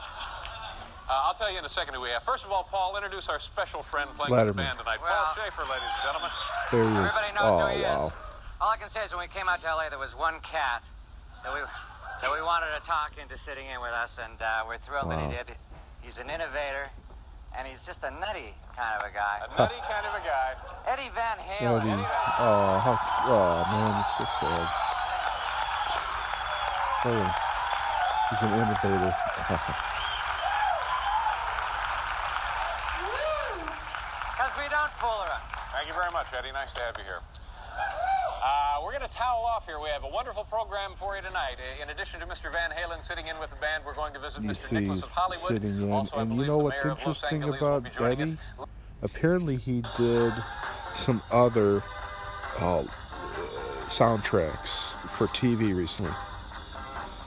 Uh, 1.09 1.25
I'll 1.25 1.33
tell 1.33 1.51
you 1.51 1.57
in 1.57 1.65
a 1.65 1.69
second 1.69 1.95
who 1.95 2.01
we 2.01 2.09
have. 2.09 2.23
First 2.23 2.45
of 2.45 2.51
all, 2.51 2.63
Paul, 2.63 2.95
introduce 2.95 3.27
our 3.29 3.39
special 3.39 3.81
friend 3.83 4.09
playing 4.15 4.31
with 4.31 4.47
the 4.47 4.53
band 4.53 4.77
tonight. 4.77 4.99
Well- 5.01 5.09
Paul 5.11 5.43
Schaefer, 5.43 5.63
ladies 5.63 5.89
and 5.89 6.03
gentlemen. 6.05 6.31
There 6.71 6.83
he 6.83 6.89
is. 6.89 7.15
Everybody 7.15 7.33
knows 7.33 7.61
oh 7.61 7.65
who 7.65 7.77
he 7.77 7.83
wow! 7.83 8.07
is. 8.07 8.13
All 8.61 8.67
I 8.67 8.75
can 8.75 8.89
say 8.89 9.07
is 9.07 9.11
when 9.15 9.23
we 9.23 9.31
came 9.31 9.47
out 9.47 9.63
to 9.63 9.71
LA, 9.71 9.87
there 9.87 9.99
was 9.99 10.11
one 10.11 10.35
cat 10.43 10.83
that 11.47 11.53
we 11.53 11.63
that 11.63 12.27
we 12.27 12.43
wanted 12.43 12.75
to 12.75 12.83
talk 12.83 13.15
into 13.15 13.39
sitting 13.39 13.63
in 13.71 13.79
with 13.79 13.95
us, 13.95 14.19
and 14.19 14.35
uh, 14.41 14.67
we're 14.67 14.83
thrilled 14.83 15.07
that 15.07 15.23
he 15.23 15.31
did. 15.31 15.55
He's 16.03 16.19
an 16.19 16.27
innovator, 16.27 16.91
and 17.55 17.63
he's 17.63 17.79
just 17.87 18.03
a 18.03 18.11
nutty 18.11 18.51
kind 18.75 18.99
of 18.99 19.07
a 19.07 19.13
guy. 19.15 19.47
A 19.47 19.49
nutty 19.55 19.79
kind 19.87 20.03
of 20.03 20.11
a 20.11 20.23
guy. 20.27 20.59
Eddie 20.91 21.07
Van 21.15 21.39
Halen. 21.39 21.87
Eddie. 21.87 22.03
Oh, 22.43 22.83
how, 22.83 22.99
oh 23.31 23.63
man, 23.71 23.95
it's 24.03 24.11
so 24.19 24.27
sad. 24.27 24.67
Oh, 27.07 27.31
he's 28.29 28.41
an 28.43 28.51
innovator. 28.59 29.15
Because 34.39 34.55
we 34.55 34.71
don't 34.71 34.91
fool 35.03 35.19
around. 35.27 35.43
Thank 35.75 35.87
you 35.87 35.93
very 35.93 36.11
much, 36.11 36.27
Eddie. 36.31 36.51
Nice 36.53 36.71
to 36.73 36.79
have 36.79 36.95
you 36.97 37.03
here. 37.03 37.19
Uh, 38.41 38.81
we're 38.83 38.91
going 38.91 39.07
to 39.07 39.13
towel 39.15 39.43
off 39.43 39.65
here. 39.65 39.79
We 39.79 39.89
have 39.89 40.03
a 40.03 40.09
wonderful 40.09 40.45
program 40.45 40.91
for 40.97 41.15
you 41.15 41.21
tonight. 41.21 41.55
Uh, 41.59 41.83
In 41.83 41.89
addition 41.89 42.19
to 42.21 42.25
Mr. 42.25 42.51
Van 42.53 42.69
Halen 42.71 43.05
sitting 43.05 43.27
in 43.27 43.37
with 43.39 43.49
the 43.49 43.55
band, 43.57 43.83
we're 43.85 43.93
going 43.95 44.13
to 44.13 44.19
visit 44.19 44.41
you 44.43 44.49
Mr. 44.49 44.55
see, 44.57 44.79
Nicholas 44.79 45.03
of 45.03 45.09
Hollywood. 45.09 45.47
sitting 45.47 45.81
in, 45.81 45.91
Also, 45.91 46.15
and 46.17 46.35
you 46.37 46.45
know 46.45 46.57
what's 46.57 46.83
mayor 46.83 46.91
of 46.93 47.05
Los 47.05 47.21
interesting 47.21 47.43
about 47.43 47.83
be 47.83 47.89
joining 47.97 48.21
Eddie? 48.21 48.37
us. 48.59 48.67
Apparently, 49.01 49.55
he 49.57 49.83
did 49.97 50.33
some 50.95 51.21
other 51.31 51.83
uh, 52.59 52.83
soundtracks 53.85 54.93
for 55.17 55.27
TV 55.27 55.75
recently, 55.75 56.11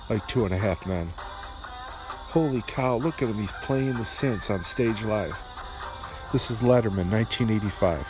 like 0.09 0.27
Two 0.29 0.45
and 0.45 0.55
a 0.55 0.59
Half 0.59 0.87
Men. 0.87 1.09
Holy 1.15 2.63
cow! 2.67 2.97
Look 2.97 3.23
at 3.23 3.29
him. 3.29 3.39
He's 3.39 3.53
playing 3.63 3.95
the 3.95 4.01
synths 4.05 4.51
on 4.51 4.63
stage 4.65 5.03
live. 5.03 5.37
This 6.33 6.51
is 6.51 6.61
Letterman, 6.61 7.11
1985. 7.11 8.07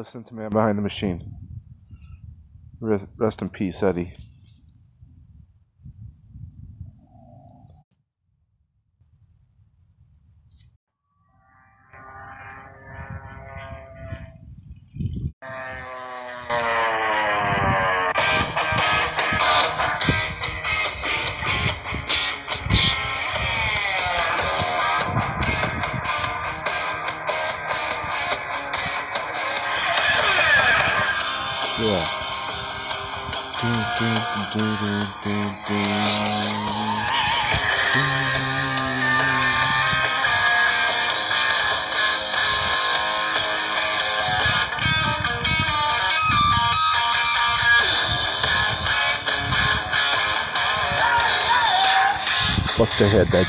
Listen 0.00 0.24
to 0.24 0.34
Man 0.34 0.48
Behind 0.48 0.78
the 0.78 0.82
Machine. 0.82 1.22
Rest, 2.80 3.42
in 3.42 3.50
peace, 3.50 3.82
Eddie. 3.82 4.14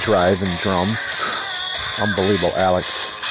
Drive 0.02 0.42
and 0.42 0.58
drum. 0.60 0.90
Unbelievable, 2.02 2.54
Alex. 2.58 3.22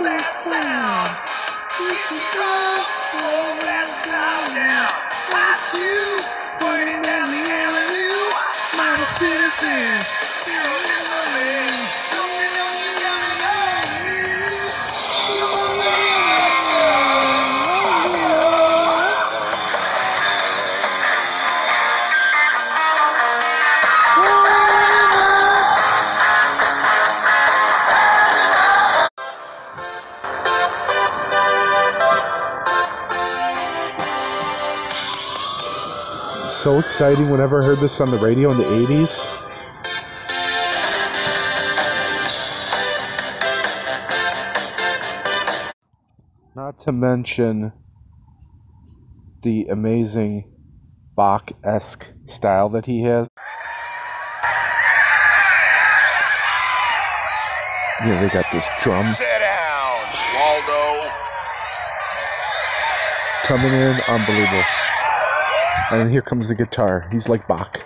exciting 36.95 37.29
whenever 37.29 37.61
I 37.61 37.65
heard 37.65 37.77
this 37.79 37.99
on 37.99 38.07
the 38.07 38.15
radio 38.25 38.49
in 38.49 38.57
the 38.57 38.63
80s. 38.63 39.43
Not 46.55 46.79
to 46.79 46.93
mention 46.93 47.73
the 49.41 49.67
amazing 49.69 50.45
Bach 51.17 51.51
esque 51.65 52.13
style 52.23 52.69
that 52.69 52.85
he 52.85 53.01
has. 53.03 53.27
Yeah, 58.05 58.15
they 58.21 58.29
got 58.29 58.49
this 58.51 58.71
drum 58.79 59.03
Sit 59.03 59.39
down, 59.41 60.07
Waldo. 60.33 61.11
coming 63.43 63.73
in, 63.73 63.99
unbelievable. 64.07 64.84
And 65.91 66.11
here 66.11 66.23
comes 66.23 66.47
the 66.47 66.55
guitar. 66.55 67.07
He's 67.11 67.29
like 67.29 67.47
Bach. 67.47 67.79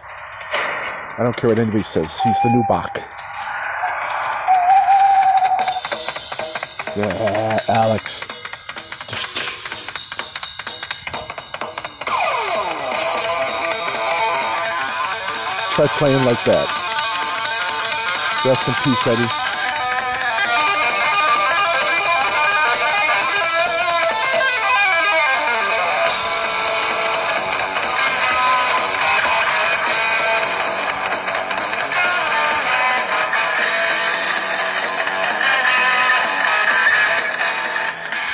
I 0.54 1.24
don't 1.24 1.36
care 1.36 1.50
what 1.50 1.60
anybody 1.60 1.84
says. 1.84 2.18
He's 2.22 2.40
the 2.42 2.50
new 2.50 2.64
Bach. 2.64 2.98
Yeah, 6.96 7.58
Alex. 7.76 8.26
Try 15.76 15.88
playing 15.98 16.24
like 16.26 16.44
that. 16.46 16.68
Rest 18.46 18.68
in 18.70 18.74
peace, 18.84 19.08
Eddie. 19.08 19.49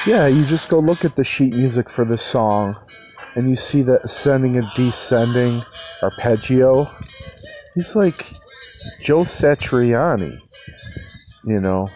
Yeah, 0.08 0.28
you 0.28 0.46
just 0.46 0.70
go 0.70 0.78
look 0.78 1.04
at 1.04 1.16
the 1.16 1.24
sheet 1.24 1.54
music 1.54 1.90
for 1.90 2.06
this 2.06 2.22
song, 2.22 2.76
and 3.34 3.50
you 3.50 3.56
see 3.56 3.82
the 3.82 4.00
ascending 4.04 4.56
and 4.56 4.68
descending 4.76 5.64
arpeggio. 6.04 6.88
He's 7.74 7.96
like 7.96 8.32
Joe 9.02 9.22
Satriani, 9.22 10.40
you 11.46 11.60
know, 11.60 11.90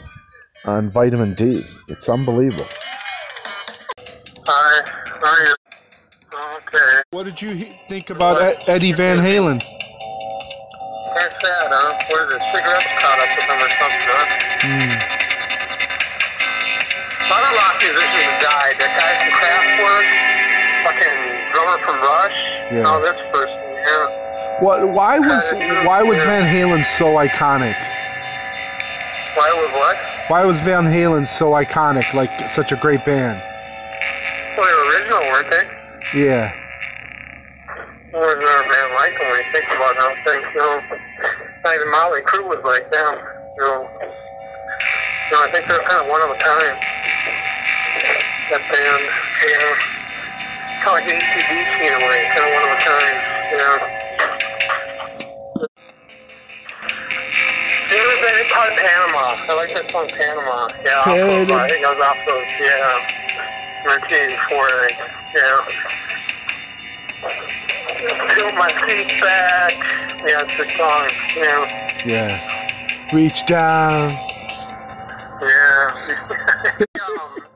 on 0.66 0.89
vitamin 0.89 1.36
D. 1.36 1.64
It's 1.88 2.10
unbelievable. 2.10 2.66
Hi. 4.47 4.89
Hi. 5.22 5.53
Okay. 6.57 7.01
What 7.12 7.26
did 7.26 7.39
you 7.39 7.76
think 7.89 8.10
about 8.10 8.68
Eddie 8.68 8.93
Van 8.93 9.20
Halen? 9.20 9.62
Yeah. 22.72 22.84
Oh, 22.86 23.01
this 23.01 23.17
person, 23.34 23.57
yeah. 23.57 24.61
What? 24.61 24.93
Why 24.93 25.17
uh, 25.17 25.22
was 25.22 25.51
Why 25.88 26.03
was 26.03 26.17
Van 26.24 26.45
Halen 26.53 26.86
so 26.86 27.15
iconic? 27.17 27.74
Why 29.34 29.49
was 29.53 29.72
what? 29.74 29.97
Why 30.30 30.45
was 30.45 30.59
Van 30.61 30.84
Halen 30.86 31.26
so 31.26 31.51
iconic? 31.51 32.13
Like 32.13 32.30
such 32.47 32.72
a 32.72 32.76
great 32.76 33.03
band? 33.05 33.41
Well, 34.55 34.67
they 34.67 34.74
were 34.74 34.86
original, 34.93 35.20
weren't 35.34 35.49
they? 35.49 36.20
Yeah. 36.20 36.53
There 38.11 38.22
was 38.22 38.38
never 38.38 38.61
a 38.61 38.70
band 38.70 38.93
like 38.93 39.17
them 39.17 39.30
when 39.32 39.39
you 39.41 39.51
think 39.51 39.65
about 39.74 39.97
those 39.97 40.17
things, 40.26 40.45
you 40.53 40.61
know. 40.61 40.82
Not 41.63 41.76
even 41.76 41.89
Motley 41.89 42.22
Crue 42.22 42.45
was 42.49 42.61
like 42.65 42.91
them, 42.91 43.15
you 43.57 43.63
know. 43.63 43.89
You 45.26 45.34
know, 45.34 45.41
I 45.41 45.49
think 45.51 45.67
they're 45.67 45.82
kind 45.89 46.05
of 46.05 46.07
one 46.07 46.22
of 46.22 46.30
a 46.30 46.38
kind. 46.38 46.78
That 48.51 48.61
band, 48.70 49.03
you 49.41 49.57
know. 49.57 49.99
Kind 50.80 50.88
of 50.88 50.94
like 50.96 51.12
ACDC 51.12 51.76
in 51.84 51.94
a 51.94 52.08
way, 52.08 52.20
kind 52.36 52.48
of 52.48 52.54
one 52.56 52.64
of 52.64 52.72
a 52.72 52.80
kind, 52.80 53.18
you 53.52 53.58
know. 53.58 54.00
It's 58.50 58.54
called 58.54 58.72
Panama. 58.78 59.36
I 59.46 59.54
like 59.54 59.76
that 59.76 59.92
song 59.92 60.08
Panama. 60.08 60.70
Yeah, 60.86 61.00
off 61.00 61.08
of, 61.08 61.52
uh, 61.52 61.56
I 61.56 61.68
think 61.68 61.84
it 61.84 61.88
was 61.88 62.02
off 62.02 62.18
of, 62.18 62.42
yeah, 62.64 62.98
1984, 63.86 64.58
I 64.58 64.88
think. 64.88 65.12
Yeah. 65.36 65.90
Tilt 68.36 68.56
my 68.56 68.72
feet 68.88 69.10
back. 69.22 69.74
Yeah, 70.26 70.44
it's 70.48 70.56
a 70.56 70.66
song. 70.78 71.10
Yeah. 71.36 71.62
Yeah. 72.06 72.40
Reach 73.14 73.46
down. 73.46 74.18
Yeah. 75.42 75.94
um, 77.08 77.44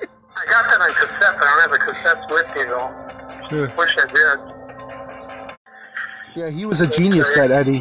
I 0.43 0.51
got 0.51 0.65
that 0.69 0.81
on 0.81 0.89
cassette, 0.93 1.35
but 1.39 1.45
I 1.45 1.47
don't 1.47 1.61
have 1.61 1.71
the 1.71 1.79
cassettes 1.79 2.27
with 2.29 2.55
me 2.55 2.63
though. 2.67 2.91
Yeah. 3.51 3.67
Wish 3.77 3.95
I 3.97 4.05
did. 4.07 4.39
Yeah, 6.35 6.49
he 6.49 6.65
was 6.65 6.81
a 6.81 6.87
genius, 6.87 7.31
that 7.35 7.51
Eddie. 7.51 7.79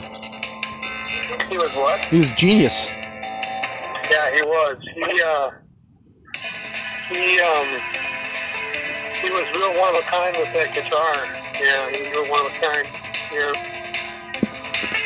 He 1.48 1.56
was 1.56 1.72
what? 1.74 1.98
He 2.06 2.18
was 2.18 2.30
a 2.30 2.34
genius. 2.34 2.86
Yeah, 2.86 4.34
he 4.34 4.42
was. 4.42 4.76
He 4.94 5.22
uh 5.22 5.50
he 7.08 7.40
um 7.40 7.66
he 9.22 9.30
was 9.30 9.46
real 9.56 9.74
one 9.80 9.94
of 9.94 10.00
a 10.00 10.04
kind 10.04 10.36
with 10.38 10.52
that 10.52 10.72
guitar. 10.74 11.26
Yeah, 11.60 11.90
he 11.90 12.02
was 12.02 12.10
real 12.12 12.28
one 12.30 12.46
of 12.46 12.52
a 12.52 12.60
kind. 12.60 12.88
Yeah. 13.32 13.52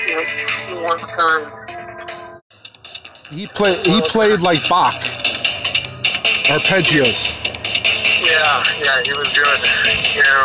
Yeah, 0.09 0.25
real 0.71 0.83
one 0.83 0.97
of 0.97 1.03
a 1.03 1.07
kind. 1.07 1.47
He 3.31 3.47
played. 3.47 3.87
He 3.87 4.01
played 4.03 4.41
like 4.41 4.69
Bach. 4.69 4.95
Arpeggios. 6.49 7.35
Yeah, 8.23 8.63
yeah, 8.79 9.03
he 9.05 9.13
was 9.15 9.33
good. 9.37 9.61
Yeah. 10.15 10.45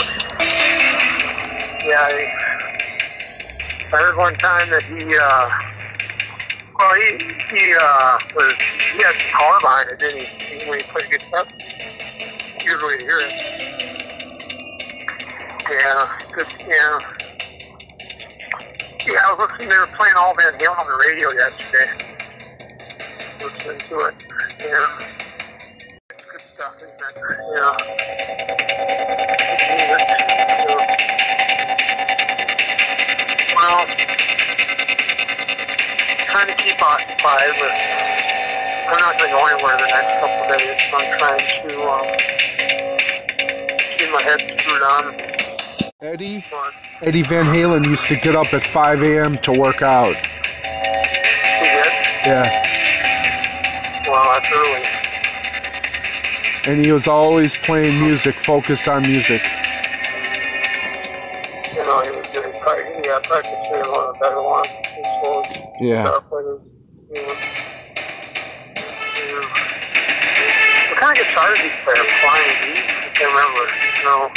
Yeah, 1.86 2.18
he, 2.18 2.26
I 3.94 3.98
heard 3.98 4.18
one 4.18 4.36
time 4.36 4.70
that 4.72 4.84
he, 4.84 4.98
uh, 5.16 5.50
well, 6.80 6.96
he, 6.96 7.18
he, 7.56 7.76
uh, 7.80 8.18
was, 8.36 8.56
he 8.94 9.04
had 9.04 9.14
some 9.22 9.32
power 9.32 9.60
behind 9.62 9.90
it, 9.90 10.00
didn't 10.00 10.28
he? 10.28 10.70
When 10.70 10.80
he 10.80 10.84
played. 10.86 11.06
Good 12.66 12.82
way 12.84 12.98
to 12.98 13.04
hear 13.04 13.20
it. 13.20 13.34
Yeah, 15.72 16.06
good, 16.36 16.48
yeah. 16.68 17.00
Yeah, 19.06 19.20
I 19.26 19.34
was 19.34 19.50
listening, 19.50 19.70
they 19.70 19.78
were 19.78 19.88
playing 19.98 20.16
all 20.18 20.36
Van 20.36 20.54
Halen 20.54 20.80
on 20.80 20.88
the 20.88 21.06
radio 21.08 21.32
yesterday. 21.32 21.88
Listening 23.42 23.80
to 23.90 24.06
it. 24.06 24.16
Yeah. 24.60 25.21
Isn't 26.62 26.70
it? 26.70 27.02
Well, 33.56 33.88
trying 36.28 36.48
to 36.48 36.56
keep 36.58 36.80
occupied, 36.82 37.54
but 37.58 37.74
we're 38.86 39.00
not 39.00 39.18
going 39.18 39.32
to 39.32 39.38
go 39.38 39.48
anywhere 39.48 39.78
the 39.78 39.90
next 39.90 40.14
couple 40.20 40.42
of 40.44 40.48
days. 40.60 40.78
So 40.92 40.98
I'm 40.98 41.18
trying 41.18 41.40
to 41.40 41.82
um, 41.90 42.06
keep 43.98 44.10
my 44.12 44.22
head 44.22 44.40
screwed 44.62 44.84
on. 44.84 45.04
Eddie. 46.02 46.46
Eddie 47.02 47.24
Van 47.24 47.46
Halen 47.46 47.86
used 47.86 48.08
to 48.10 48.16
get 48.18 48.36
up 48.36 48.54
at 48.54 48.64
5 48.64 49.02
a.m. 49.02 49.38
to 49.40 49.52
work 49.52 49.82
out. 49.82 50.16
he 50.16 51.66
did. 51.66 51.94
Yeah. 52.24 52.46
Well, 54.08 54.40
that's 54.40 54.48
early 54.54 54.91
and 56.66 56.84
he 56.86 56.92
was 56.92 57.08
always 57.08 57.58
playing 57.58 58.00
music, 58.00 58.40
focused 58.40 58.88
on 58.88 59.02
music. 59.04 59.42
You 61.74 61.84
know, 61.86 62.02
he 62.04 62.12
was 62.12 62.28
getting 62.34 62.52
practice, 62.60 62.86
yeah, 63.04 63.20
one 63.88 64.08
of 64.08 64.14
the 64.14 64.20
better 64.22 64.42
ones 64.42 64.68
yeah. 65.82 66.20
players. 66.30 66.62
You 67.10 67.22
know. 67.22 67.36
What 70.90 70.98
kind 71.00 71.18
of 71.18 71.26
guitar 71.26 71.50
did 71.56 71.64
he 71.66 71.70
play? 71.84 71.96
Flying 72.22 72.54
V? 72.62 72.64
I 72.78 73.10
can't 73.14 73.32
remember. 73.34 73.66
No. 74.06 74.30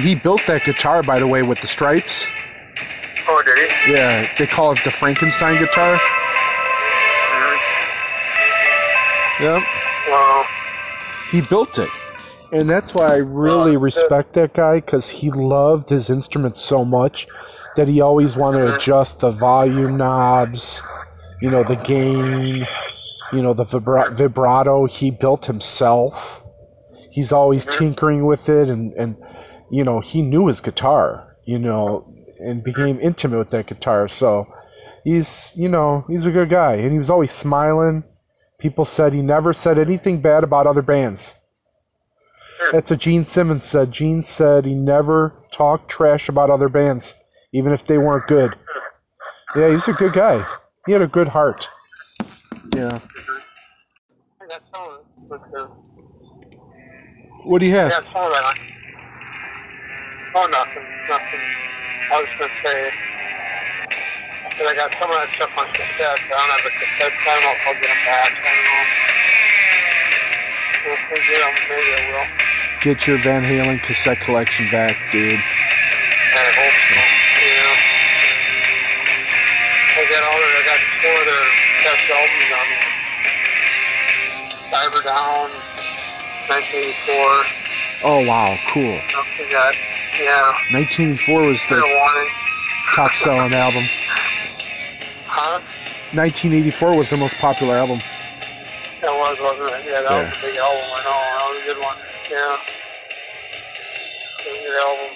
He 0.00 0.14
built 0.14 0.46
that 0.46 0.64
guitar, 0.64 1.02
by 1.02 1.18
the 1.18 1.26
way, 1.26 1.42
with 1.42 1.60
the 1.60 1.66
stripes. 1.66 2.26
Oh, 3.28 3.42
did 3.44 3.58
he? 3.58 3.92
Yeah, 3.92 4.26
they 4.38 4.46
call 4.46 4.72
it 4.72 4.78
the 4.84 4.90
Frankenstein 4.90 5.58
guitar. 5.58 5.96
Mm-hmm. 7.36 7.72
Yep. 9.42 9.62
Wow. 10.08 10.46
He 11.32 11.40
built 11.40 11.78
it. 11.78 11.88
And 12.52 12.68
that's 12.68 12.94
why 12.94 13.14
I 13.14 13.16
really 13.16 13.76
uh, 13.76 13.80
respect 13.80 14.34
that 14.34 14.52
guy 14.52 14.76
because 14.76 15.08
he 15.08 15.30
loved 15.30 15.88
his 15.88 16.10
instrument 16.10 16.58
so 16.58 16.84
much 16.84 17.26
that 17.76 17.88
he 17.88 18.02
always 18.02 18.36
wanted 18.36 18.58
to 18.58 18.64
uh-huh. 18.66 18.76
adjust 18.76 19.20
the 19.20 19.30
volume 19.30 19.96
knobs, 19.96 20.84
you 21.40 21.50
know, 21.50 21.64
the 21.64 21.76
gain, 21.76 22.66
you 23.32 23.42
know, 23.42 23.54
the 23.54 23.62
vibra- 23.62 24.12
vibrato. 24.12 24.84
He 24.84 25.10
built 25.10 25.46
himself. 25.46 26.44
He's 27.10 27.32
always 27.32 27.66
uh-huh. 27.66 27.78
tinkering 27.78 28.26
with 28.26 28.50
it 28.50 28.68
and, 28.68 28.92
and, 28.92 29.16
you 29.70 29.82
know, 29.82 30.00
he 30.00 30.20
knew 30.20 30.48
his 30.48 30.60
guitar, 30.60 31.38
you 31.46 31.58
know, 31.58 32.06
and 32.40 32.62
became 32.62 33.00
intimate 33.00 33.38
with 33.38 33.50
that 33.50 33.66
guitar. 33.66 34.08
So 34.08 34.46
he's, 35.04 35.54
you 35.56 35.70
know, 35.70 36.04
he's 36.08 36.26
a 36.26 36.30
good 36.30 36.50
guy. 36.50 36.74
And 36.74 36.92
he 36.92 36.98
was 36.98 37.08
always 37.08 37.30
smiling. 37.30 38.04
People 38.62 38.84
said 38.84 39.12
he 39.12 39.22
never 39.22 39.52
said 39.52 39.76
anything 39.76 40.20
bad 40.20 40.44
about 40.44 40.68
other 40.68 40.82
bands. 40.82 41.34
That's 42.70 42.90
what 42.90 43.00
Gene 43.00 43.24
Simmons 43.24 43.64
said. 43.64 43.90
Gene 43.90 44.22
said 44.22 44.64
he 44.64 44.74
never 44.74 45.34
talked 45.50 45.90
trash 45.90 46.28
about 46.28 46.48
other 46.48 46.68
bands, 46.68 47.16
even 47.52 47.72
if 47.72 47.82
they 47.84 47.98
weren't 47.98 48.28
good. 48.28 48.54
Yeah, 49.56 49.72
he's 49.72 49.88
a 49.88 49.92
good 49.92 50.12
guy. 50.12 50.46
He 50.86 50.92
had 50.92 51.02
a 51.02 51.08
good 51.08 51.26
heart. 51.26 51.68
Yeah. 52.72 53.00
I 54.40 54.46
got 54.46 54.62
some 54.72 55.00
with 55.28 55.40
the, 55.52 55.68
What 57.44 57.58
do 57.58 57.66
you 57.66 57.72
have? 57.72 57.90
got 57.90 58.04
some 58.04 58.30
that. 58.30 58.54
Oh, 60.36 60.48
nothing. 60.52 60.84
Nothing. 61.10 61.40
I 62.12 62.20
was 62.20 62.28
going 62.38 62.50
to 62.50 62.68
say, 62.70 62.90
that 64.58 64.66
I 64.68 64.74
got 64.76 64.92
some 65.00 65.08
of 65.08 65.16
that 65.16 65.30
stuff 65.34 65.52
on 65.56 65.68
cassette. 65.72 66.20
I 66.20 66.36
don't 66.36 66.52
have 66.52 66.66
a 66.66 66.72
cassette. 66.76 67.12
I 67.12 67.32
don't 67.32 67.44
know 67.44 67.54
if 67.56 67.62
I'll 67.66 67.78
get 67.80 67.88
them 67.88 68.02
back. 68.04 68.32
I 68.32 68.50
don't 68.52 68.68
know. 68.68 68.84
If 70.82 71.00
we 71.08 71.18
get 71.30 71.40
them, 71.40 71.54
maybe 71.70 71.90
I 71.94 72.02
will. 72.10 72.26
Get 72.82 73.06
your 73.06 73.18
Van 73.22 73.42
Halen 73.46 73.80
cassette 73.82 74.20
collection 74.20 74.66
back, 74.70 74.98
dude. 75.12 75.38
I 75.38 76.50
hope 76.52 76.74
so. 76.74 76.98
Yeah. 76.98 78.02
I 79.92 80.02
got 80.08 80.24
all 80.24 80.38
their, 80.40 80.54
I 80.56 80.62
got 80.66 80.80
four 80.98 81.14
of 81.14 81.26
their 81.28 81.46
best 81.84 82.10
albums 82.10 82.50
on 82.58 82.66
Diver 84.72 85.02
Down, 85.04 85.52
1984. 86.48 87.62
Oh 88.04 88.26
wow, 88.26 88.56
cool. 88.72 88.98
Yeah, 90.18 90.50
1984 90.72 91.42
was 91.42 91.60
the 91.68 91.78
top 92.94 93.14
selling 93.14 93.52
album. 93.54 93.84
Huh? 95.32 95.64
1984 96.12 96.92
was 96.94 97.08
their 97.08 97.18
most 97.18 97.36
popular 97.36 97.72
album. 97.72 98.04
That 99.00 99.16
was, 99.16 99.40
wasn't 99.40 99.72
it? 99.80 99.88
Yeah, 99.88 100.04
that 100.04 100.12
was 100.12 100.28
a 100.28 100.44
big 100.44 100.60
album. 100.60 100.84
I 100.92 101.00
know. 101.08 101.16
That 101.24 101.48
was 101.48 101.56
a 101.56 101.64
good 101.72 101.80
one. 101.80 101.96
Yeah. 102.28 102.60
It 104.44 104.60
good 104.60 104.76
album. 104.76 105.08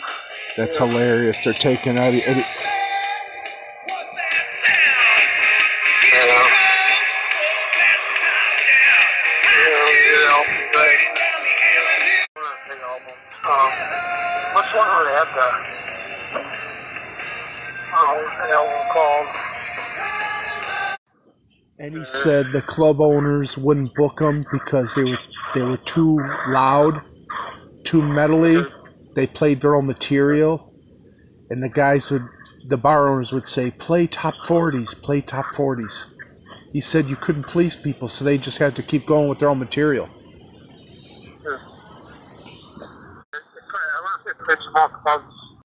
That's 0.57 0.81
hilarious. 0.81 1.45
They're 1.45 1.53
taking 1.53 2.01
out. 2.01 2.17
Eddie. 2.17 2.25
Eddie 2.25 2.41
Yeah. 6.09 6.49
Yeah, 9.53 9.69
it 9.69 9.77
was 9.77 9.85
a 9.85 10.01
good 10.01 10.25
album. 10.33 10.57
Right. 10.81 11.13
Big 12.73 12.81
album. 12.81 13.13
Um, 13.45 13.69
what's 14.57 14.73
one 14.73 14.89
where 14.97 15.05
they 15.05 15.13
had 15.13 15.29
the, 15.29 15.45
oh, 18.01 18.17
what's 18.17 18.33
the 18.41 18.49
album 18.57 18.81
called? 18.97 19.46
And 21.79 21.95
he 21.97 22.05
said 22.05 22.53
the 22.53 22.63
club 22.63 23.01
owners 23.03 23.59
wouldn't 23.59 23.95
book 23.95 24.19
them 24.19 24.45
because 24.51 24.95
they 24.95 25.05
were 25.05 25.19
they 25.55 25.63
were 25.63 25.77
too 25.79 26.19
loud, 26.49 27.03
too 27.85 28.03
metally. 28.03 28.71
They 29.15 29.27
played 29.27 29.61
their 29.61 29.77
own 29.77 29.87
material, 29.87 30.73
and 31.51 31.63
the 31.63 31.69
guys 31.69 32.11
would, 32.11 32.27
the 32.65 32.79
bar 32.79 33.09
owners 33.09 33.33
would 33.33 33.47
say, 33.47 33.71
"Play 33.71 34.07
top 34.07 34.35
40s, 34.45 34.95
play 35.03 35.21
top 35.21 35.55
40s." 35.55 36.15
He 36.73 36.81
said 36.81 37.07
you 37.09 37.17
couldn't 37.17 37.45
please 37.47 37.77
people, 37.77 38.09
so 38.09 38.25
they 38.25 38.39
just 38.39 38.59
had 38.59 38.77
to 38.77 38.83
keep 38.83 39.07
going 39.07 39.29
with 39.29 39.39
their 39.41 39.51
own 39.51 39.59
material. 39.59 40.09
I 43.75 44.01
want 44.03 44.23
to 44.25 44.31
say 44.31 44.35
Prince 44.45 44.63
Small 44.71 44.89
Clubs 44.89 45.36